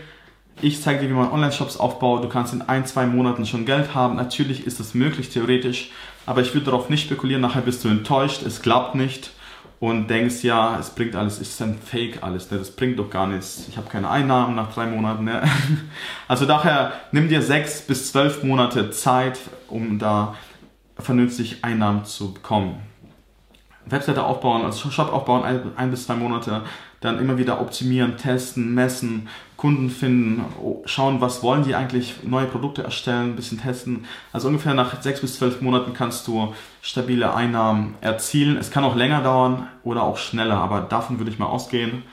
ich 0.61 0.81
zeige 0.81 1.01
dir, 1.01 1.09
wie 1.09 1.13
man 1.13 1.31
Online-Shops 1.31 1.77
aufbaut. 1.77 2.23
Du 2.23 2.29
kannst 2.29 2.53
in 2.53 2.61
ein, 2.61 2.85
zwei 2.85 3.05
Monaten 3.05 3.45
schon 3.45 3.65
Geld 3.65 3.93
haben. 3.93 4.15
Natürlich 4.15 4.65
ist 4.65 4.79
das 4.79 4.93
möglich, 4.93 5.29
theoretisch. 5.29 5.91
Aber 6.25 6.41
ich 6.41 6.53
würde 6.53 6.67
darauf 6.67 6.89
nicht 6.89 7.05
spekulieren. 7.05 7.41
Nachher 7.41 7.61
bist 7.61 7.83
du 7.83 7.89
enttäuscht. 7.89 8.43
Es 8.43 8.61
klappt 8.61 8.95
nicht. 8.95 9.31
Und 9.79 10.09
denkst, 10.09 10.43
ja, 10.43 10.79
es 10.79 10.91
bringt 10.91 11.13
alles, 11.13 11.41
es 11.41 11.49
ist 11.49 11.61
ein 11.61 11.77
Fake 11.77 12.23
alles. 12.23 12.49
Ne? 12.49 12.57
Das 12.57 12.71
bringt 12.71 12.97
doch 12.99 13.09
gar 13.09 13.27
nichts. 13.27 13.65
Ich 13.67 13.75
habe 13.75 13.89
keine 13.89 14.09
Einnahmen 14.09 14.55
nach 14.55 14.73
drei 14.73 14.85
Monaten. 14.85 15.25
Ne? 15.25 15.43
Also 16.29 16.45
daher 16.45 16.93
nimm 17.11 17.27
dir 17.27 17.41
sechs 17.41 17.81
bis 17.81 18.09
zwölf 18.09 18.43
Monate 18.43 18.91
Zeit, 18.91 19.39
um 19.67 19.99
da 19.99 20.35
vernünftig 20.97 21.65
Einnahmen 21.65 22.05
zu 22.05 22.33
bekommen. 22.33 22.77
Webseite 23.85 24.23
aufbauen, 24.23 24.63
also 24.63 24.89
Shop 24.89 25.11
aufbauen, 25.11 25.43
ein, 25.43 25.61
ein 25.75 25.91
bis 25.91 26.05
zwei 26.05 26.15
Monate, 26.15 26.61
dann 27.01 27.19
immer 27.19 27.37
wieder 27.37 27.59
optimieren, 27.59 28.15
testen, 28.17 28.73
messen, 28.73 29.27
Kunden 29.63 29.89
finden, 29.89 30.43
schauen, 30.83 31.21
was 31.21 31.41
wollen 31.41 31.63
die 31.63 31.73
eigentlich, 31.73 32.15
neue 32.23 32.47
Produkte 32.47 32.83
erstellen, 32.83 33.29
ein 33.29 33.35
bisschen 33.37 33.61
testen. 33.61 34.03
Also 34.33 34.49
ungefähr 34.49 34.73
nach 34.73 35.01
sechs 35.01 35.21
bis 35.21 35.37
zwölf 35.37 35.61
Monaten 35.61 35.93
kannst 35.93 36.27
du 36.27 36.53
stabile 36.81 37.33
Einnahmen 37.33 37.95
erzielen. 38.01 38.57
Es 38.57 38.71
kann 38.71 38.83
auch 38.83 38.97
länger 38.97 39.21
dauern 39.21 39.69
oder 39.85 40.03
auch 40.03 40.17
schneller, 40.17 40.57
aber 40.57 40.81
davon 40.81 41.17
würde 41.17 41.31
ich 41.31 41.39
mal 41.39 41.45
ausgehen. 41.45 42.03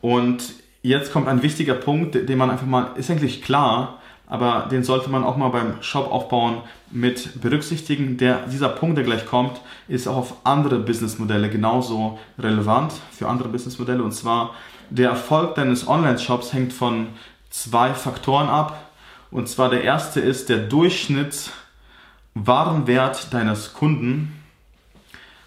Und 0.00 0.54
jetzt 0.80 1.12
kommt 1.12 1.28
ein 1.28 1.42
wichtiger 1.42 1.74
Punkt, 1.74 2.14
den 2.14 2.38
man 2.38 2.48
einfach 2.48 2.66
mal, 2.66 2.92
ist 2.96 3.10
eigentlich 3.10 3.42
klar, 3.42 3.98
aber 4.32 4.66
den 4.70 4.82
sollte 4.82 5.10
man 5.10 5.24
auch 5.24 5.36
mal 5.36 5.50
beim 5.50 5.82
Shop 5.82 6.10
aufbauen 6.10 6.62
mit 6.90 7.42
berücksichtigen. 7.42 8.16
Der, 8.16 8.46
dieser 8.46 8.70
Punkt, 8.70 8.96
der 8.96 9.04
gleich 9.04 9.26
kommt, 9.26 9.60
ist 9.88 10.08
auch 10.08 10.16
auf 10.16 10.36
andere 10.44 10.78
Businessmodelle 10.78 11.50
genauso 11.50 12.18
relevant 12.38 12.94
für 13.10 13.28
andere 13.28 13.50
Businessmodelle. 13.50 14.02
Und 14.02 14.12
zwar, 14.12 14.54
der 14.88 15.10
Erfolg 15.10 15.56
deines 15.56 15.86
Online-Shops 15.86 16.54
hängt 16.54 16.72
von 16.72 17.08
zwei 17.50 17.92
Faktoren 17.92 18.48
ab. 18.48 18.92
Und 19.30 19.50
zwar 19.50 19.68
der 19.68 19.84
erste 19.84 20.20
ist 20.20 20.48
der 20.48 20.60
Durchschnittswarenwert 20.60 23.34
deines 23.34 23.74
Kunden. 23.74 24.42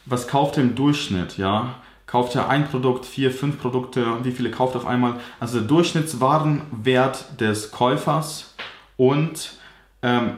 Was 0.06 0.28
kauft 0.28 0.58
er 0.58 0.64
im 0.64 0.76
Durchschnitt, 0.76 1.40
ja? 1.40 1.74
Kauft 2.06 2.36
er 2.36 2.50
ein 2.50 2.68
Produkt, 2.68 3.08
vier, 3.08 3.32
fünf 3.32 3.60
Produkte, 3.60 4.06
wie 4.22 4.32
viele 4.32 4.52
kauft 4.52 4.76
auf 4.76 4.86
einmal? 4.86 5.16
Also 5.40 5.58
der 5.58 5.68
Durchschnittswarenwert 5.68 7.42
des 7.42 7.72
Käufers 7.72 8.52
und 8.98 9.54
ähm, 10.02 10.38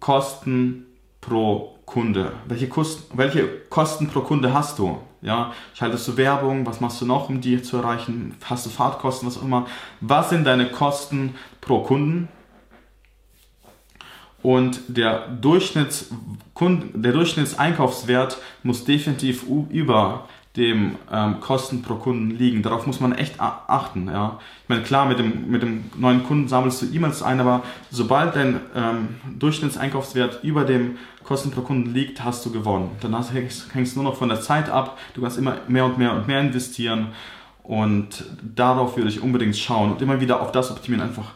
Kosten 0.00 0.86
pro 1.20 1.76
Kunde. 1.86 2.32
Welche, 2.46 2.68
Kosten, 2.68 3.16
welche 3.16 3.46
Kosten 3.70 4.08
pro 4.08 4.20
Kunde 4.20 4.52
hast 4.52 4.78
du? 4.78 4.98
Ja, 5.22 5.52
schaltest 5.74 6.06
du 6.08 6.16
Werbung? 6.16 6.66
Was 6.66 6.80
machst 6.80 7.00
du 7.00 7.06
noch, 7.06 7.28
um 7.28 7.40
die 7.40 7.62
zu 7.62 7.78
erreichen? 7.78 8.36
Hast 8.44 8.66
du 8.66 8.70
Fahrtkosten, 8.70 9.26
was 9.26 9.38
auch 9.38 9.42
immer? 9.42 9.66
Was 10.00 10.30
sind 10.30 10.44
deine 10.44 10.70
Kosten 10.70 11.34
pro 11.60 11.82
Kunden? 11.82 12.28
Und 14.42 14.80
der, 14.88 15.26
Durchschnitts 15.28 16.10
der 16.60 17.12
Durchschnittseinkaufswert 17.12 18.38
muss 18.62 18.84
definitiv 18.84 19.44
über 19.70 20.28
dem 20.56 20.96
ähm, 21.12 21.40
Kosten 21.40 21.82
pro 21.82 21.96
Kunden 21.96 22.30
liegen. 22.30 22.62
Darauf 22.62 22.86
muss 22.86 23.00
man 23.00 23.12
echt 23.12 23.40
achten. 23.40 24.08
Ja. 24.08 24.38
Ich 24.62 24.68
meine, 24.68 24.82
klar, 24.82 25.06
mit 25.06 25.18
dem, 25.18 25.50
mit 25.50 25.62
dem 25.62 25.84
neuen 25.96 26.24
Kunden 26.24 26.48
sammelst 26.48 26.82
du 26.82 26.86
E-Mails 26.86 27.22
ein, 27.22 27.40
aber 27.40 27.62
sobald 27.90 28.34
dein 28.36 28.60
ähm, 28.74 29.08
Durchschnittseinkaufswert 29.38 30.42
über 30.42 30.64
dem 30.64 30.96
Kosten 31.24 31.50
pro 31.50 31.60
Kunden 31.60 31.92
liegt, 31.92 32.24
hast 32.24 32.46
du 32.46 32.52
gewonnen. 32.52 32.90
Dann 33.00 33.14
hast, 33.14 33.32
hängst, 33.34 33.74
hängst 33.74 33.96
nur 33.96 34.04
noch 34.04 34.16
von 34.16 34.28
der 34.28 34.40
Zeit 34.40 34.70
ab. 34.70 34.98
Du 35.14 35.20
kannst 35.20 35.36
immer 35.36 35.56
mehr 35.68 35.84
und 35.84 35.98
mehr 35.98 36.14
und 36.14 36.26
mehr 36.26 36.40
investieren. 36.40 37.08
Und 37.62 38.24
darauf 38.54 38.96
würde 38.96 39.10
ich 39.10 39.20
unbedingt 39.20 39.56
schauen 39.56 39.92
und 39.92 40.00
immer 40.00 40.20
wieder 40.20 40.40
auf 40.40 40.52
das 40.52 40.70
optimieren. 40.70 41.08
Einfach, 41.08 41.32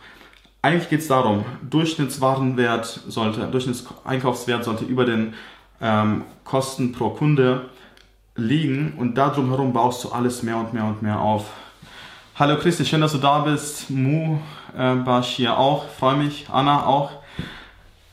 eigentlich 0.62 0.88
geht 0.88 1.00
es 1.00 1.08
darum, 1.08 1.44
Durchschnittswarenwert 1.68 2.86
sollte, 3.08 3.48
Durchschnittseinkaufswert 3.48 4.64
sollte 4.64 4.84
über 4.84 5.04
den 5.04 5.34
ähm, 5.80 6.22
Kosten 6.44 6.92
pro 6.92 7.10
Kunde 7.10 7.68
liegen 8.36 8.94
und 8.96 9.16
da 9.16 9.30
drumherum 9.30 9.72
baust 9.72 10.04
du 10.04 10.10
alles 10.10 10.42
mehr 10.42 10.56
und 10.56 10.72
mehr 10.72 10.84
und 10.84 11.02
mehr 11.02 11.20
auf. 11.20 11.46
Hallo 12.36 12.56
Christi, 12.58 12.84
schön, 12.84 13.00
dass 13.00 13.12
du 13.12 13.18
da 13.18 13.40
bist. 13.40 13.90
Mu 13.90 14.38
äh, 14.76 14.94
Bashir 14.94 15.58
auch, 15.58 15.88
freue 15.98 16.16
mich. 16.16 16.46
Anna 16.50 16.86
auch. 16.86 17.10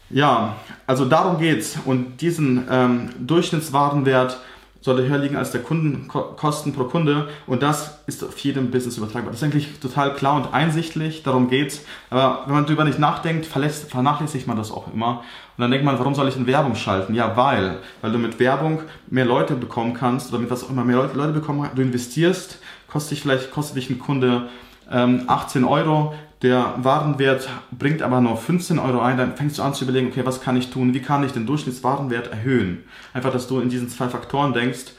Ja, 0.10 0.56
also 0.86 1.06
darum 1.06 1.38
geht's 1.38 1.78
und 1.86 2.22
diesen 2.22 2.68
ähm, 2.70 3.10
Durchschnittswarenwert 3.20 4.40
sollte 4.82 5.08
höher 5.08 5.18
liegen 5.18 5.36
als 5.36 5.52
der 5.52 5.62
Kundenkosten 5.62 6.74
pro 6.74 6.86
Kunde 6.86 7.30
und 7.46 7.64
das 7.64 8.00
ist 8.08 8.24
auf 8.24 8.38
jedem 8.40 8.72
Business 8.72 8.98
übertragbar. 8.98 9.32
Das 9.32 9.42
ist 9.42 9.44
eigentlich 9.44 9.80
total 9.80 10.14
klar 10.14 10.36
und 10.36 10.54
einsichtlich, 10.54 11.24
darum 11.24 11.50
geht's. 11.50 11.84
Aber 12.10 12.44
wenn 12.46 12.56
man 12.56 12.66
darüber 12.66 12.84
nicht 12.84 13.00
nachdenkt, 13.00 13.46
vernachlässigt 13.46 14.48
man 14.48 14.58
das 14.58 14.72
auch 14.72 14.92
immer. 14.94 15.24
Und 15.58 15.62
dann 15.62 15.72
denkt 15.72 15.86
man, 15.86 15.98
warum 15.98 16.14
soll 16.14 16.28
ich 16.28 16.38
in 16.38 16.48
Werbung 16.48 16.76
schalten? 16.76 17.16
Ja, 17.16 17.36
weil, 17.36 17.80
weil 18.02 18.12
du 18.12 18.20
mit 18.20 18.40
Werbung 18.40 18.82
mehr 19.10 19.26
Leute 19.26 19.56
bekommen 19.56 19.94
kannst 19.94 20.30
oder 20.30 20.40
mit 20.40 20.52
was 20.52 20.64
auch 20.64 20.70
immer 20.70 20.84
mehr 20.84 20.98
Leute, 20.98 21.18
Leute 21.18 21.34
bekommen, 21.34 21.70
du 21.76 21.82
investierst, 21.82 22.60
kostet 22.88 23.12
dich 23.12 23.22
vielleicht, 23.22 23.52
kostet 23.52 23.78
dich 23.78 23.90
ein 23.90 24.00
Kunde 24.00 24.50
ähm, 24.92 25.24
18 25.28 25.64
Euro, 25.64 26.14
der 26.42 26.76
Warenwert 26.78 27.50
bringt 27.72 28.02
aber 28.02 28.22
nur 28.22 28.38
15 28.38 28.78
Euro 28.78 29.00
ein, 29.00 29.18
dann 29.18 29.36
fängst 29.36 29.58
du 29.58 29.64
an 29.64 29.74
zu 29.74 29.86
überlegen, 29.86 30.08
okay, 30.08 30.26
was 30.26 30.42
kann 30.42 30.56
ich 30.56 30.70
tun, 30.70 30.94
wie 30.94 31.02
kann 31.02 31.24
ich 31.24 31.32
den 31.32 31.48
Durchschnittswarenwert 31.48 32.32
erhöhen? 32.32 32.84
Einfach, 33.14 33.32
dass 33.32 33.48
du 33.48 33.60
in 33.60 33.70
diesen 33.70 33.90
zwei 33.90 34.08
Faktoren 34.08 34.54
denkst 34.54 34.94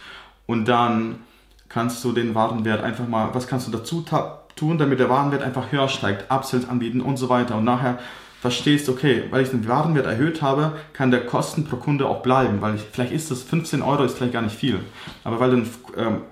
und 0.47 0.67
dann 0.67 1.21
kannst 1.69 2.03
du 2.05 2.13
den 2.13 2.35
Warenwert 2.35 2.83
einfach 2.83 3.07
mal, 3.07 3.31
was 3.35 3.47
kannst 3.47 3.69
du 3.69 3.71
dazu 3.71 4.05
tun, 4.57 4.79
damit 4.79 4.99
der 4.99 5.11
Warenwert 5.11 5.43
einfach 5.43 5.71
höher 5.71 5.89
steigt, 5.89 6.31
Upsells 6.31 6.69
anbieten 6.69 7.01
und 7.01 7.19
so 7.19 7.29
weiter. 7.29 7.57
Und 7.57 7.65
nachher 7.65 7.99
verstehst, 8.41 8.89
okay, 8.89 9.25
weil 9.31 9.43
ich 9.43 9.51
den 9.51 9.67
Warenwert 9.69 10.07
erhöht 10.07 10.43
habe, 10.43 10.73
kann 10.93 11.11
der 11.11 11.27
Kosten 11.27 11.65
pro 11.65 11.77
Kunde 11.77 12.07
auch 12.07 12.23
bleiben, 12.23 12.61
weil 12.61 12.77
ich, 12.77 12.83
vielleicht 12.83 13.13
ist 13.13 13.31
das 13.31 13.43
15 13.43 13.83
Euro 13.83 14.05
ist 14.05 14.17
vielleicht 14.17 14.33
gar 14.33 14.43
nicht 14.43 14.57
viel, 14.57 14.81
aber 15.25 15.41
weil 15.41 15.51
du 15.51 15.57
einen 15.57 15.71
ähm, 15.97 16.23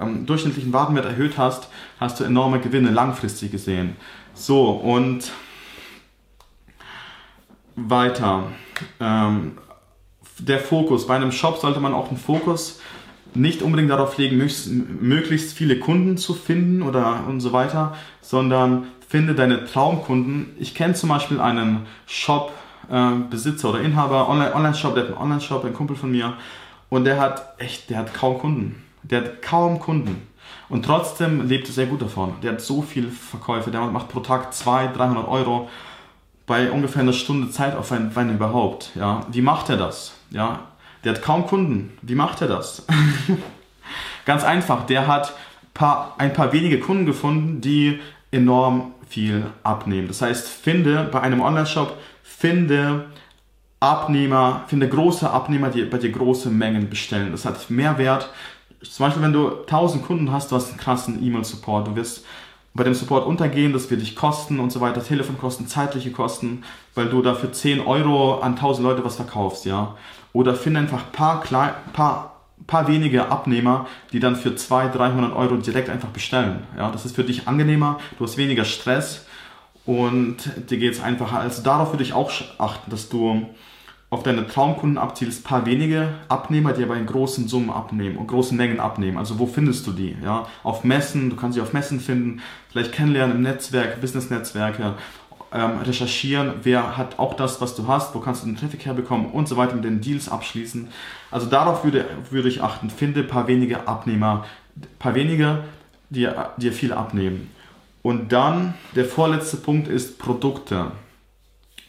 ähm, 0.00 0.26
durchschnittlichen 0.26 0.72
Warenwert 0.72 1.04
erhöht 1.04 1.38
hast, 1.38 1.68
hast 1.98 2.20
du 2.20 2.24
enorme 2.24 2.60
Gewinne 2.60 2.90
langfristig 2.90 3.50
gesehen. 3.50 3.96
So, 4.34 4.70
und 4.70 5.30
weiter. 7.76 8.44
Ähm, 9.00 9.58
der 10.38 10.58
Fokus. 10.58 11.06
Bei 11.06 11.16
einem 11.16 11.32
Shop 11.32 11.58
sollte 11.58 11.80
man 11.80 11.94
auch 11.94 12.08
einen 12.08 12.18
Fokus 12.18 12.80
nicht 13.34 13.62
unbedingt 13.62 13.90
darauf 13.90 14.18
legen, 14.18 14.36
möglichst 15.00 15.56
viele 15.56 15.78
Kunden 15.78 16.18
zu 16.18 16.34
finden 16.34 16.82
oder 16.82 17.24
und 17.26 17.40
so 17.40 17.52
weiter, 17.52 17.94
sondern 18.20 18.88
finde 19.08 19.34
deine 19.34 19.64
Traumkunden. 19.64 20.50
Ich 20.58 20.74
kenne 20.74 20.94
zum 20.94 21.08
Beispiel 21.08 21.40
einen 21.40 21.86
Shop-Besitzer 22.06 23.68
äh, 23.68 23.70
oder 23.70 23.80
Inhaber, 23.80 24.28
Online-Shop, 24.28 24.94
der 24.94 25.04
hat 25.04 25.10
einen 25.10 25.20
Online-Shop, 25.20 25.64
ein 25.64 25.74
Kumpel 25.74 25.96
von 25.96 26.10
mir, 26.10 26.34
und 26.90 27.04
der 27.04 27.20
hat 27.20 27.54
echt, 27.58 27.88
der 27.88 27.98
hat 27.98 28.12
kaum 28.12 28.38
Kunden. 28.38 28.82
Der 29.02 29.22
hat 29.22 29.42
kaum 29.42 29.78
Kunden. 29.78 30.28
Und 30.68 30.84
trotzdem 30.84 31.46
lebt 31.48 31.68
er 31.68 31.72
sehr 31.72 31.86
gut 31.86 32.02
davon. 32.02 32.34
Der 32.42 32.52
hat 32.52 32.60
so 32.60 32.82
viele 32.82 33.08
Verkäufe, 33.08 33.70
der 33.70 33.82
macht 33.82 34.08
pro 34.08 34.20
Tag 34.20 34.54
200, 34.54 34.96
300 34.96 35.28
Euro 35.28 35.68
bei 36.46 36.70
ungefähr 36.70 37.02
einer 37.02 37.12
Stunde 37.12 37.50
Zeit 37.50 37.76
auf 37.76 37.92
ein, 37.92 38.14
wenn 38.14 38.30
überhaupt. 38.30 38.90
Ja, 38.94 39.26
wie 39.30 39.42
macht 39.42 39.68
er 39.70 39.76
das? 39.76 40.14
Ja, 40.30 40.60
der 41.04 41.14
hat 41.14 41.22
kaum 41.22 41.46
Kunden. 41.46 41.96
Wie 42.02 42.14
macht 42.14 42.40
er 42.40 42.48
das? 42.48 42.86
Ganz 44.24 44.44
einfach. 44.44 44.86
Der 44.86 45.06
hat 45.06 45.34
paar, 45.74 46.14
ein 46.18 46.32
paar 46.32 46.52
wenige 46.52 46.80
Kunden 46.80 47.06
gefunden, 47.06 47.60
die 47.60 48.00
enorm 48.30 48.94
viel 49.08 49.46
abnehmen. 49.62 50.08
Das 50.08 50.22
heißt, 50.22 50.48
finde 50.48 51.08
bei 51.10 51.20
einem 51.20 51.40
Online-Shop, 51.40 51.96
finde 52.22 53.06
Abnehmer, 53.80 54.64
finde 54.68 54.88
große 54.88 55.28
Abnehmer, 55.28 55.68
die 55.68 55.82
bei 55.82 55.98
dir 55.98 56.10
große 56.10 56.50
Mengen 56.50 56.88
bestellen. 56.88 57.32
Das 57.32 57.44
hat 57.44 57.68
mehr 57.68 57.98
Wert. 57.98 58.30
Zum 58.82 59.06
Beispiel, 59.06 59.22
wenn 59.22 59.32
du 59.32 59.62
1000 59.62 60.04
Kunden 60.04 60.32
hast, 60.32 60.50
du 60.50 60.56
hast 60.56 60.70
einen 60.70 60.78
krassen 60.78 61.24
E-Mail-Support, 61.24 61.88
du 61.88 61.96
wirst 61.96 62.24
bei 62.74 62.84
dem 62.84 62.94
Support 62.94 63.26
untergehen, 63.26 63.72
das 63.72 63.90
wird 63.90 64.00
dich 64.00 64.16
kosten 64.16 64.58
und 64.58 64.72
so 64.72 64.80
weiter, 64.80 65.04
Telefonkosten, 65.04 65.66
zeitliche 65.66 66.10
Kosten, 66.10 66.64
weil 66.94 67.08
du 67.08 67.20
dafür 67.20 67.52
10 67.52 67.80
Euro 67.80 68.40
an 68.40 68.52
1000 68.52 68.86
Leute 68.86 69.04
was 69.04 69.16
verkaufst, 69.16 69.66
ja. 69.66 69.94
Oder 70.32 70.54
finde 70.54 70.80
einfach 70.80 71.12
paar, 71.12 71.42
klein, 71.42 71.74
paar, 71.92 72.40
paar 72.66 72.88
wenige 72.88 73.28
Abnehmer, 73.28 73.86
die 74.12 74.20
dann 74.20 74.36
für 74.36 74.56
200, 74.56 74.98
300 74.98 75.36
Euro 75.36 75.56
direkt 75.56 75.90
einfach 75.90 76.08
bestellen, 76.08 76.62
ja. 76.76 76.90
Das 76.90 77.04
ist 77.04 77.14
für 77.14 77.24
dich 77.24 77.46
angenehmer, 77.46 77.98
du 78.18 78.24
hast 78.24 78.38
weniger 78.38 78.64
Stress 78.64 79.26
und 79.84 80.36
dir 80.70 80.78
geht 80.78 80.94
es 80.94 81.02
einfacher. 81.02 81.40
Also 81.40 81.62
darauf 81.62 81.92
würde 81.92 82.04
ich 82.04 82.14
auch 82.14 82.30
achten, 82.58 82.90
dass 82.90 83.10
du 83.10 83.46
auf 84.12 84.22
deine 84.22 84.46
Traumkunden 84.46 84.98
abzielst, 84.98 85.42
paar 85.42 85.64
wenige 85.64 86.10
Abnehmer, 86.28 86.74
die 86.74 86.82
aber 86.82 86.96
in 86.96 87.06
großen 87.06 87.48
Summen 87.48 87.70
abnehmen 87.70 88.18
und 88.18 88.26
großen 88.26 88.54
Mengen 88.54 88.78
abnehmen. 88.78 89.16
Also 89.16 89.38
wo 89.38 89.46
findest 89.46 89.86
du 89.86 89.92
die? 89.92 90.14
Ja, 90.22 90.46
auf 90.62 90.84
Messen, 90.84 91.30
du 91.30 91.36
kannst 91.36 91.54
sie 91.54 91.62
auf 91.62 91.72
Messen 91.72 91.98
finden, 91.98 92.42
vielleicht 92.70 92.92
kennenlernen 92.92 93.36
im 93.36 93.42
Netzwerk, 93.42 94.02
Business-Netzwerke, 94.02 94.96
ähm, 95.50 95.78
recherchieren, 95.78 96.52
wer 96.62 96.98
hat 96.98 97.18
auch 97.18 97.32
das, 97.32 97.62
was 97.62 97.74
du 97.74 97.88
hast, 97.88 98.14
wo 98.14 98.20
kannst 98.20 98.42
du 98.42 98.48
den 98.48 98.56
Traffic 98.58 98.84
herbekommen 98.84 99.30
und 99.30 99.48
so 99.48 99.56
weiter 99.56 99.76
mit 99.76 99.84
den 99.84 100.02
Deals 100.02 100.28
abschließen. 100.28 100.88
Also 101.30 101.46
darauf 101.46 101.82
würde, 101.82 102.04
würde 102.28 102.50
ich 102.50 102.62
achten, 102.62 102.90
finde 102.90 103.24
paar 103.24 103.48
wenige 103.48 103.88
Abnehmer, 103.88 104.44
paar 104.98 105.14
wenige, 105.14 105.64
die 106.10 106.28
dir 106.58 106.72
viel 106.74 106.92
abnehmen. 106.92 107.50
Und 108.02 108.30
dann 108.32 108.74
der 108.94 109.06
vorletzte 109.06 109.56
Punkt 109.56 109.88
ist 109.88 110.18
Produkte. 110.18 110.92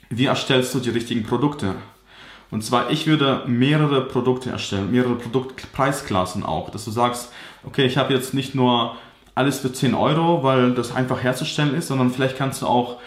Wie 0.09 0.27
erstellst 0.27 0.73
du 0.73 0.79
die 0.79 0.91
richtigen 0.91 1.23
Produkte? 1.23 1.75
Und 2.53 2.63
zwar, 2.63 2.91
ich 2.91 3.07
würde 3.07 3.41
mehrere 3.47 4.01
Produkte 4.01 4.51
erstellen, 4.51 4.91
mehrere 4.91 5.15
Produktpreisklassen 5.15 6.43
auch, 6.45 6.69
dass 6.69 6.85
du 6.85 6.91
sagst, 6.91 7.31
okay, 7.65 7.83
ich 7.83 7.97
habe 7.97 8.13
jetzt 8.13 8.35
nicht 8.35 8.53
nur 8.53 8.95
alles 9.33 9.57
für 9.57 9.73
10 9.73 9.95
Euro, 9.95 10.43
weil 10.43 10.75
das 10.75 10.95
einfach 10.95 11.23
herzustellen 11.23 11.73
ist, 11.73 11.87
sondern 11.87 12.11
vielleicht 12.11 12.37
kannst 12.37 12.61
du 12.61 12.67
auch 12.67 12.97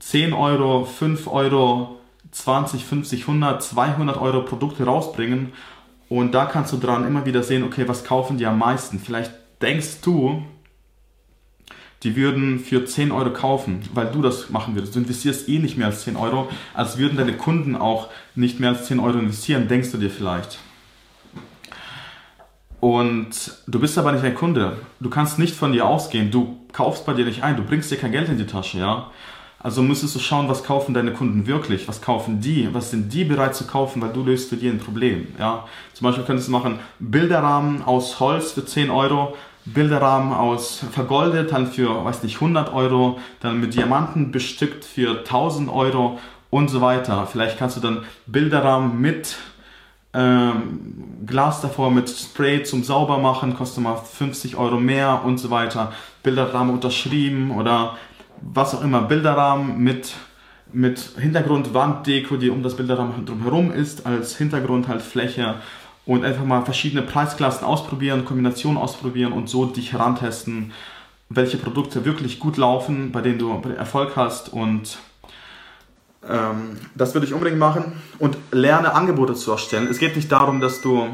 10 0.00 0.34
Euro, 0.34 0.84
5 0.84 1.26
Euro, 1.26 2.00
20, 2.32 2.84
50, 2.84 3.22
100, 3.22 3.62
200 3.62 4.20
Euro 4.20 4.42
Produkte 4.42 4.84
rausbringen 4.84 5.54
und 6.10 6.32
da 6.32 6.44
kannst 6.44 6.74
du 6.74 6.76
dran 6.76 7.06
immer 7.06 7.24
wieder 7.24 7.42
sehen, 7.42 7.64
okay, 7.64 7.88
was 7.88 8.04
kaufen 8.04 8.36
die 8.36 8.44
am 8.44 8.58
meisten? 8.58 8.98
Vielleicht 8.98 9.32
denkst 9.62 10.02
du, 10.02 10.42
die 12.02 12.16
würden 12.16 12.58
für 12.58 12.84
10 12.84 13.12
Euro 13.12 13.32
kaufen, 13.32 13.82
weil 13.94 14.06
du 14.06 14.22
das 14.22 14.50
machen 14.50 14.74
würdest. 14.74 14.94
Du 14.94 14.98
investierst 14.98 15.48
eh 15.48 15.58
nicht 15.58 15.76
mehr 15.76 15.86
als 15.86 16.02
10 16.02 16.16
Euro, 16.16 16.48
als 16.74 16.98
würden 16.98 17.16
deine 17.16 17.36
Kunden 17.36 17.76
auch 17.76 18.08
nicht 18.34 18.60
mehr 18.60 18.70
als 18.70 18.86
10 18.86 18.98
Euro 18.98 19.18
investieren, 19.18 19.68
denkst 19.68 19.92
du 19.92 19.98
dir 19.98 20.10
vielleicht. 20.10 20.58
Und 22.80 23.52
du 23.68 23.78
bist 23.78 23.96
aber 23.96 24.10
nicht 24.10 24.24
ein 24.24 24.34
Kunde. 24.34 24.78
Du 24.98 25.08
kannst 25.08 25.38
nicht 25.38 25.54
von 25.54 25.72
dir 25.72 25.86
ausgehen. 25.86 26.32
Du 26.32 26.58
kaufst 26.72 27.06
bei 27.06 27.12
dir 27.12 27.24
nicht 27.24 27.44
ein. 27.44 27.56
Du 27.56 27.62
bringst 27.62 27.92
dir 27.92 27.96
kein 27.96 28.10
Geld 28.10 28.28
in 28.28 28.38
die 28.38 28.46
Tasche, 28.46 28.78
ja. 28.78 29.10
Also 29.60 29.80
müsstest 29.82 30.16
du 30.16 30.18
schauen, 30.18 30.48
was 30.48 30.64
kaufen 30.64 30.92
deine 30.92 31.12
Kunden 31.12 31.46
wirklich? 31.46 31.86
Was 31.86 32.02
kaufen 32.02 32.40
die? 32.40 32.68
Was 32.72 32.90
sind 32.90 33.12
die 33.12 33.22
bereit 33.22 33.54
zu 33.54 33.68
kaufen, 33.68 34.02
weil 34.02 34.12
du 34.12 34.24
löst 34.24 34.48
für 34.48 34.56
die 34.56 34.68
ein 34.68 34.78
Problem, 34.78 35.28
ja. 35.38 35.68
Zum 35.92 36.04
Beispiel 36.04 36.24
könntest 36.24 36.48
du 36.48 36.52
machen 36.52 36.80
Bilderrahmen 36.98 37.82
aus 37.84 38.18
Holz 38.18 38.50
für 38.50 38.66
10 38.66 38.90
Euro 38.90 39.36
Bilderrahmen 39.64 40.32
aus 40.32 40.84
vergoldet, 40.90 41.52
dann 41.52 41.66
für, 41.66 42.04
weiß 42.04 42.22
nicht, 42.22 42.36
100 42.36 42.72
Euro, 42.72 43.18
dann 43.40 43.60
mit 43.60 43.74
Diamanten 43.74 44.32
bestückt 44.32 44.84
für 44.84 45.18
1000 45.18 45.70
Euro 45.70 46.18
und 46.50 46.68
so 46.68 46.80
weiter. 46.80 47.26
Vielleicht 47.30 47.58
kannst 47.58 47.76
du 47.76 47.80
dann 47.80 48.04
Bilderrahmen 48.26 49.00
mit 49.00 49.36
ähm, 50.14 51.24
Glas 51.24 51.60
davor 51.62 51.90
mit 51.90 52.10
Spray 52.10 52.62
zum 52.64 52.84
Saubermachen, 52.84 53.54
kostet 53.54 53.82
mal 53.82 53.96
50 53.96 54.56
Euro 54.56 54.78
mehr 54.78 55.22
und 55.24 55.38
so 55.38 55.50
weiter. 55.50 55.92
Bilderrahmen 56.22 56.74
unterschrieben 56.74 57.50
oder 57.52 57.96
was 58.40 58.74
auch 58.74 58.82
immer. 58.82 59.02
Bilderrahmen 59.02 59.78
mit, 59.78 60.14
mit 60.72 60.98
Hintergrund, 61.18 61.72
Wanddeko, 61.72 62.36
die 62.36 62.50
um 62.50 62.62
das 62.62 62.76
Bilderrahmen 62.76 63.24
drumherum 63.24 63.72
ist, 63.72 64.04
als 64.04 64.36
Hintergrund 64.36 64.88
halt 64.88 65.00
Fläche 65.00 65.54
und 66.04 66.24
einfach 66.24 66.44
mal 66.44 66.64
verschiedene 66.64 67.02
Preisklassen 67.02 67.66
ausprobieren, 67.66 68.24
Kombinationen 68.24 68.78
ausprobieren 68.78 69.32
und 69.32 69.48
so 69.48 69.66
dich 69.66 69.92
herantesten, 69.92 70.72
welche 71.28 71.56
Produkte 71.56 72.04
wirklich 72.04 72.38
gut 72.38 72.56
laufen, 72.56 73.12
bei 73.12 73.20
denen 73.20 73.38
du 73.38 73.60
Erfolg 73.76 74.16
hast 74.16 74.52
und 74.52 74.98
ähm, 76.28 76.78
das 76.94 77.14
würde 77.14 77.26
ich 77.26 77.34
unbedingt 77.34 77.58
machen 77.58 77.92
und 78.18 78.36
lerne 78.52 78.94
Angebote 78.94 79.34
zu 79.34 79.50
erstellen. 79.52 79.88
Es 79.88 79.98
geht 79.98 80.16
nicht 80.16 80.30
darum, 80.30 80.60
dass 80.60 80.80
du 80.80 81.08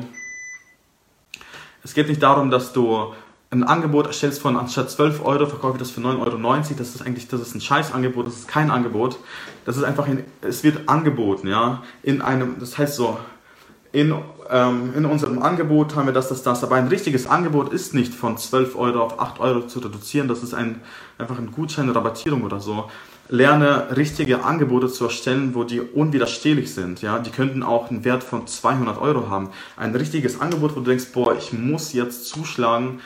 es 1.85 1.95
geht 1.95 2.09
nicht 2.09 2.23
darum, 2.23 2.51
dass 2.51 2.73
du 2.73 3.15
ein 3.51 3.65
Angebot 3.65 4.07
erstellst 4.07 4.43
von 4.43 4.57
anstatt 4.57 4.91
12 4.91 5.25
Euro 5.25 5.47
verkaufe 5.47 5.75
ich 5.75 5.79
das 5.79 5.91
für 5.91 6.01
9,90 6.01 6.19
Euro. 6.19 6.61
Das 6.77 6.95
ist 6.95 7.01
eigentlich, 7.01 7.29
das 7.29 7.41
ist 7.41 7.55
ein 7.55 7.63
Scheißangebot, 7.63 8.27
das 8.27 8.35
ist 8.35 8.49
kein 8.49 8.71
Angebot. 8.71 9.19
Das 9.65 9.77
ist 9.77 9.85
einfach, 9.85 10.07
in, 10.07 10.25
es 10.43 10.65
wird 10.65 10.89
angeboten, 10.89 11.49
ja, 11.49 11.83
in 12.03 12.21
einem, 12.21 12.59
das 12.61 12.77
heißt 12.77 12.97
so, 12.97 13.19
in, 14.01 14.15
ähm, 14.51 14.93
in 14.97 15.05
unserem 15.05 15.43
Angebot 15.43 15.97
haben 15.97 16.07
wir 16.07 16.13
das, 16.13 16.29
das, 16.29 16.43
das. 16.43 16.63
Aber 16.63 16.77
ein 16.77 16.89
richtiges 16.89 17.27
Angebot 17.27 17.73
ist 17.73 17.95
nicht 17.95 18.15
von 18.15 18.39
12 18.39 18.77
Euro 18.77 19.03
auf 19.03 19.19
8 19.19 19.41
Euro 19.41 19.67
zu 19.67 19.81
reduzieren. 19.81 20.29
Das 20.29 20.43
ist 20.43 20.55
ein, 20.55 20.81
einfach 21.19 21.39
ein 21.39 21.51
Gutschein, 21.51 21.91
Rabattierung 21.91 22.45
oder 22.45 22.61
so. 22.61 22.91
Lerne 23.29 23.97
richtige 23.97 24.45
Angebote 24.45 24.89
zu 24.89 25.05
erstellen, 25.05 25.55
wo 25.55 25.65
die 25.65 25.81
unwiderstehlich 25.81 26.73
sind. 26.73 27.03
Ja? 27.03 27.19
Die 27.19 27.31
könnten 27.31 27.63
auch 27.63 27.91
einen 27.91 28.05
Wert 28.05 28.23
von 28.23 28.47
200 28.47 28.99
Euro 28.99 29.29
haben. 29.29 29.51
Ein 29.77 29.95
richtiges 29.95 30.41
Angebot, 30.41 30.77
wo 30.77 30.81
du 30.81 30.87
denkst, 30.87 31.13
boah, 31.13 31.35
ich 31.37 31.53
muss 31.53 31.93
jetzt 31.93 32.27
zuschlagen. 32.27 33.01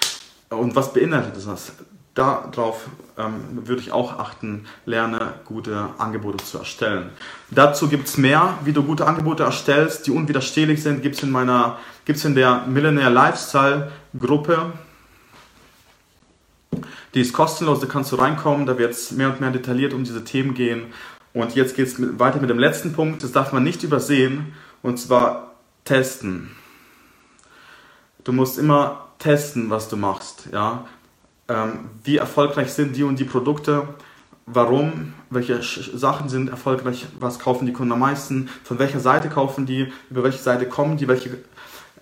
Und 0.50 0.76
was 0.76 0.92
beinhaltet 0.92 1.36
das? 1.36 1.72
Darauf 2.14 2.88
ähm, 3.16 3.66
würde 3.66 3.80
ich 3.80 3.92
auch 3.92 4.18
achten, 4.18 4.66
lerne 4.84 5.34
gute 5.44 5.88
Angebote 5.98 6.44
zu 6.44 6.58
erstellen. 6.58 7.10
Dazu 7.50 7.88
gibt 7.88 8.08
es 8.08 8.18
mehr, 8.18 8.58
wie 8.64 8.72
du 8.72 8.82
gute 8.82 9.06
Angebote 9.06 9.44
erstellst, 9.44 10.06
die 10.06 10.10
unwiderstehlich 10.10 10.82
sind, 10.82 11.02
gibt 11.02 11.16
es 11.16 11.22
in 11.22 11.30
meiner, 11.30 11.78
gibt's 12.04 12.24
in 12.24 12.34
der 12.34 12.66
Millionaire 12.66 13.10
Lifestyle 13.10 13.92
Gruppe. 14.18 14.72
Die 17.14 17.20
ist 17.20 17.32
kostenlos, 17.32 17.80
da 17.80 17.86
kannst 17.86 18.12
du 18.12 18.16
reinkommen, 18.16 18.66
da 18.66 18.78
wird 18.78 18.92
es 18.92 19.10
mehr 19.12 19.28
und 19.28 19.40
mehr 19.40 19.50
detailliert 19.50 19.92
um 19.92 20.04
diese 20.04 20.24
Themen 20.24 20.54
gehen. 20.54 20.92
Und 21.34 21.54
jetzt 21.54 21.76
geht 21.76 21.88
es 21.88 22.18
weiter 22.18 22.40
mit 22.40 22.50
dem 22.50 22.58
letzten 22.58 22.92
Punkt, 22.92 23.22
das 23.22 23.32
darf 23.32 23.52
man 23.52 23.62
nicht 23.62 23.82
übersehen, 23.82 24.54
und 24.82 24.98
zwar 24.98 25.54
testen. 25.84 26.50
Du 28.24 28.32
musst 28.32 28.58
immer 28.58 29.08
testen, 29.18 29.70
was 29.70 29.88
du 29.88 29.96
machst. 29.96 30.48
Ja? 30.52 30.84
Ähm, 31.48 31.90
wie 32.04 32.16
erfolgreich 32.16 32.72
sind 32.72 32.96
die 32.96 33.02
und 33.02 33.18
die 33.18 33.24
Produkte, 33.24 33.88
warum, 34.46 35.14
welche 35.30 35.62
Sachen 35.62 36.28
sind 36.28 36.48
erfolgreich, 36.48 37.06
was 37.18 37.38
kaufen 37.38 37.66
die 37.66 37.72
Kunden 37.72 37.92
am 37.92 38.00
meisten, 38.00 38.48
von 38.64 38.78
welcher 38.78 39.00
Seite 39.00 39.28
kaufen 39.28 39.66
die, 39.66 39.92
über 40.10 40.22
welche 40.22 40.42
Seite 40.42 40.66
kommen 40.66 40.96
die, 40.96 41.08
welche. 41.08 41.38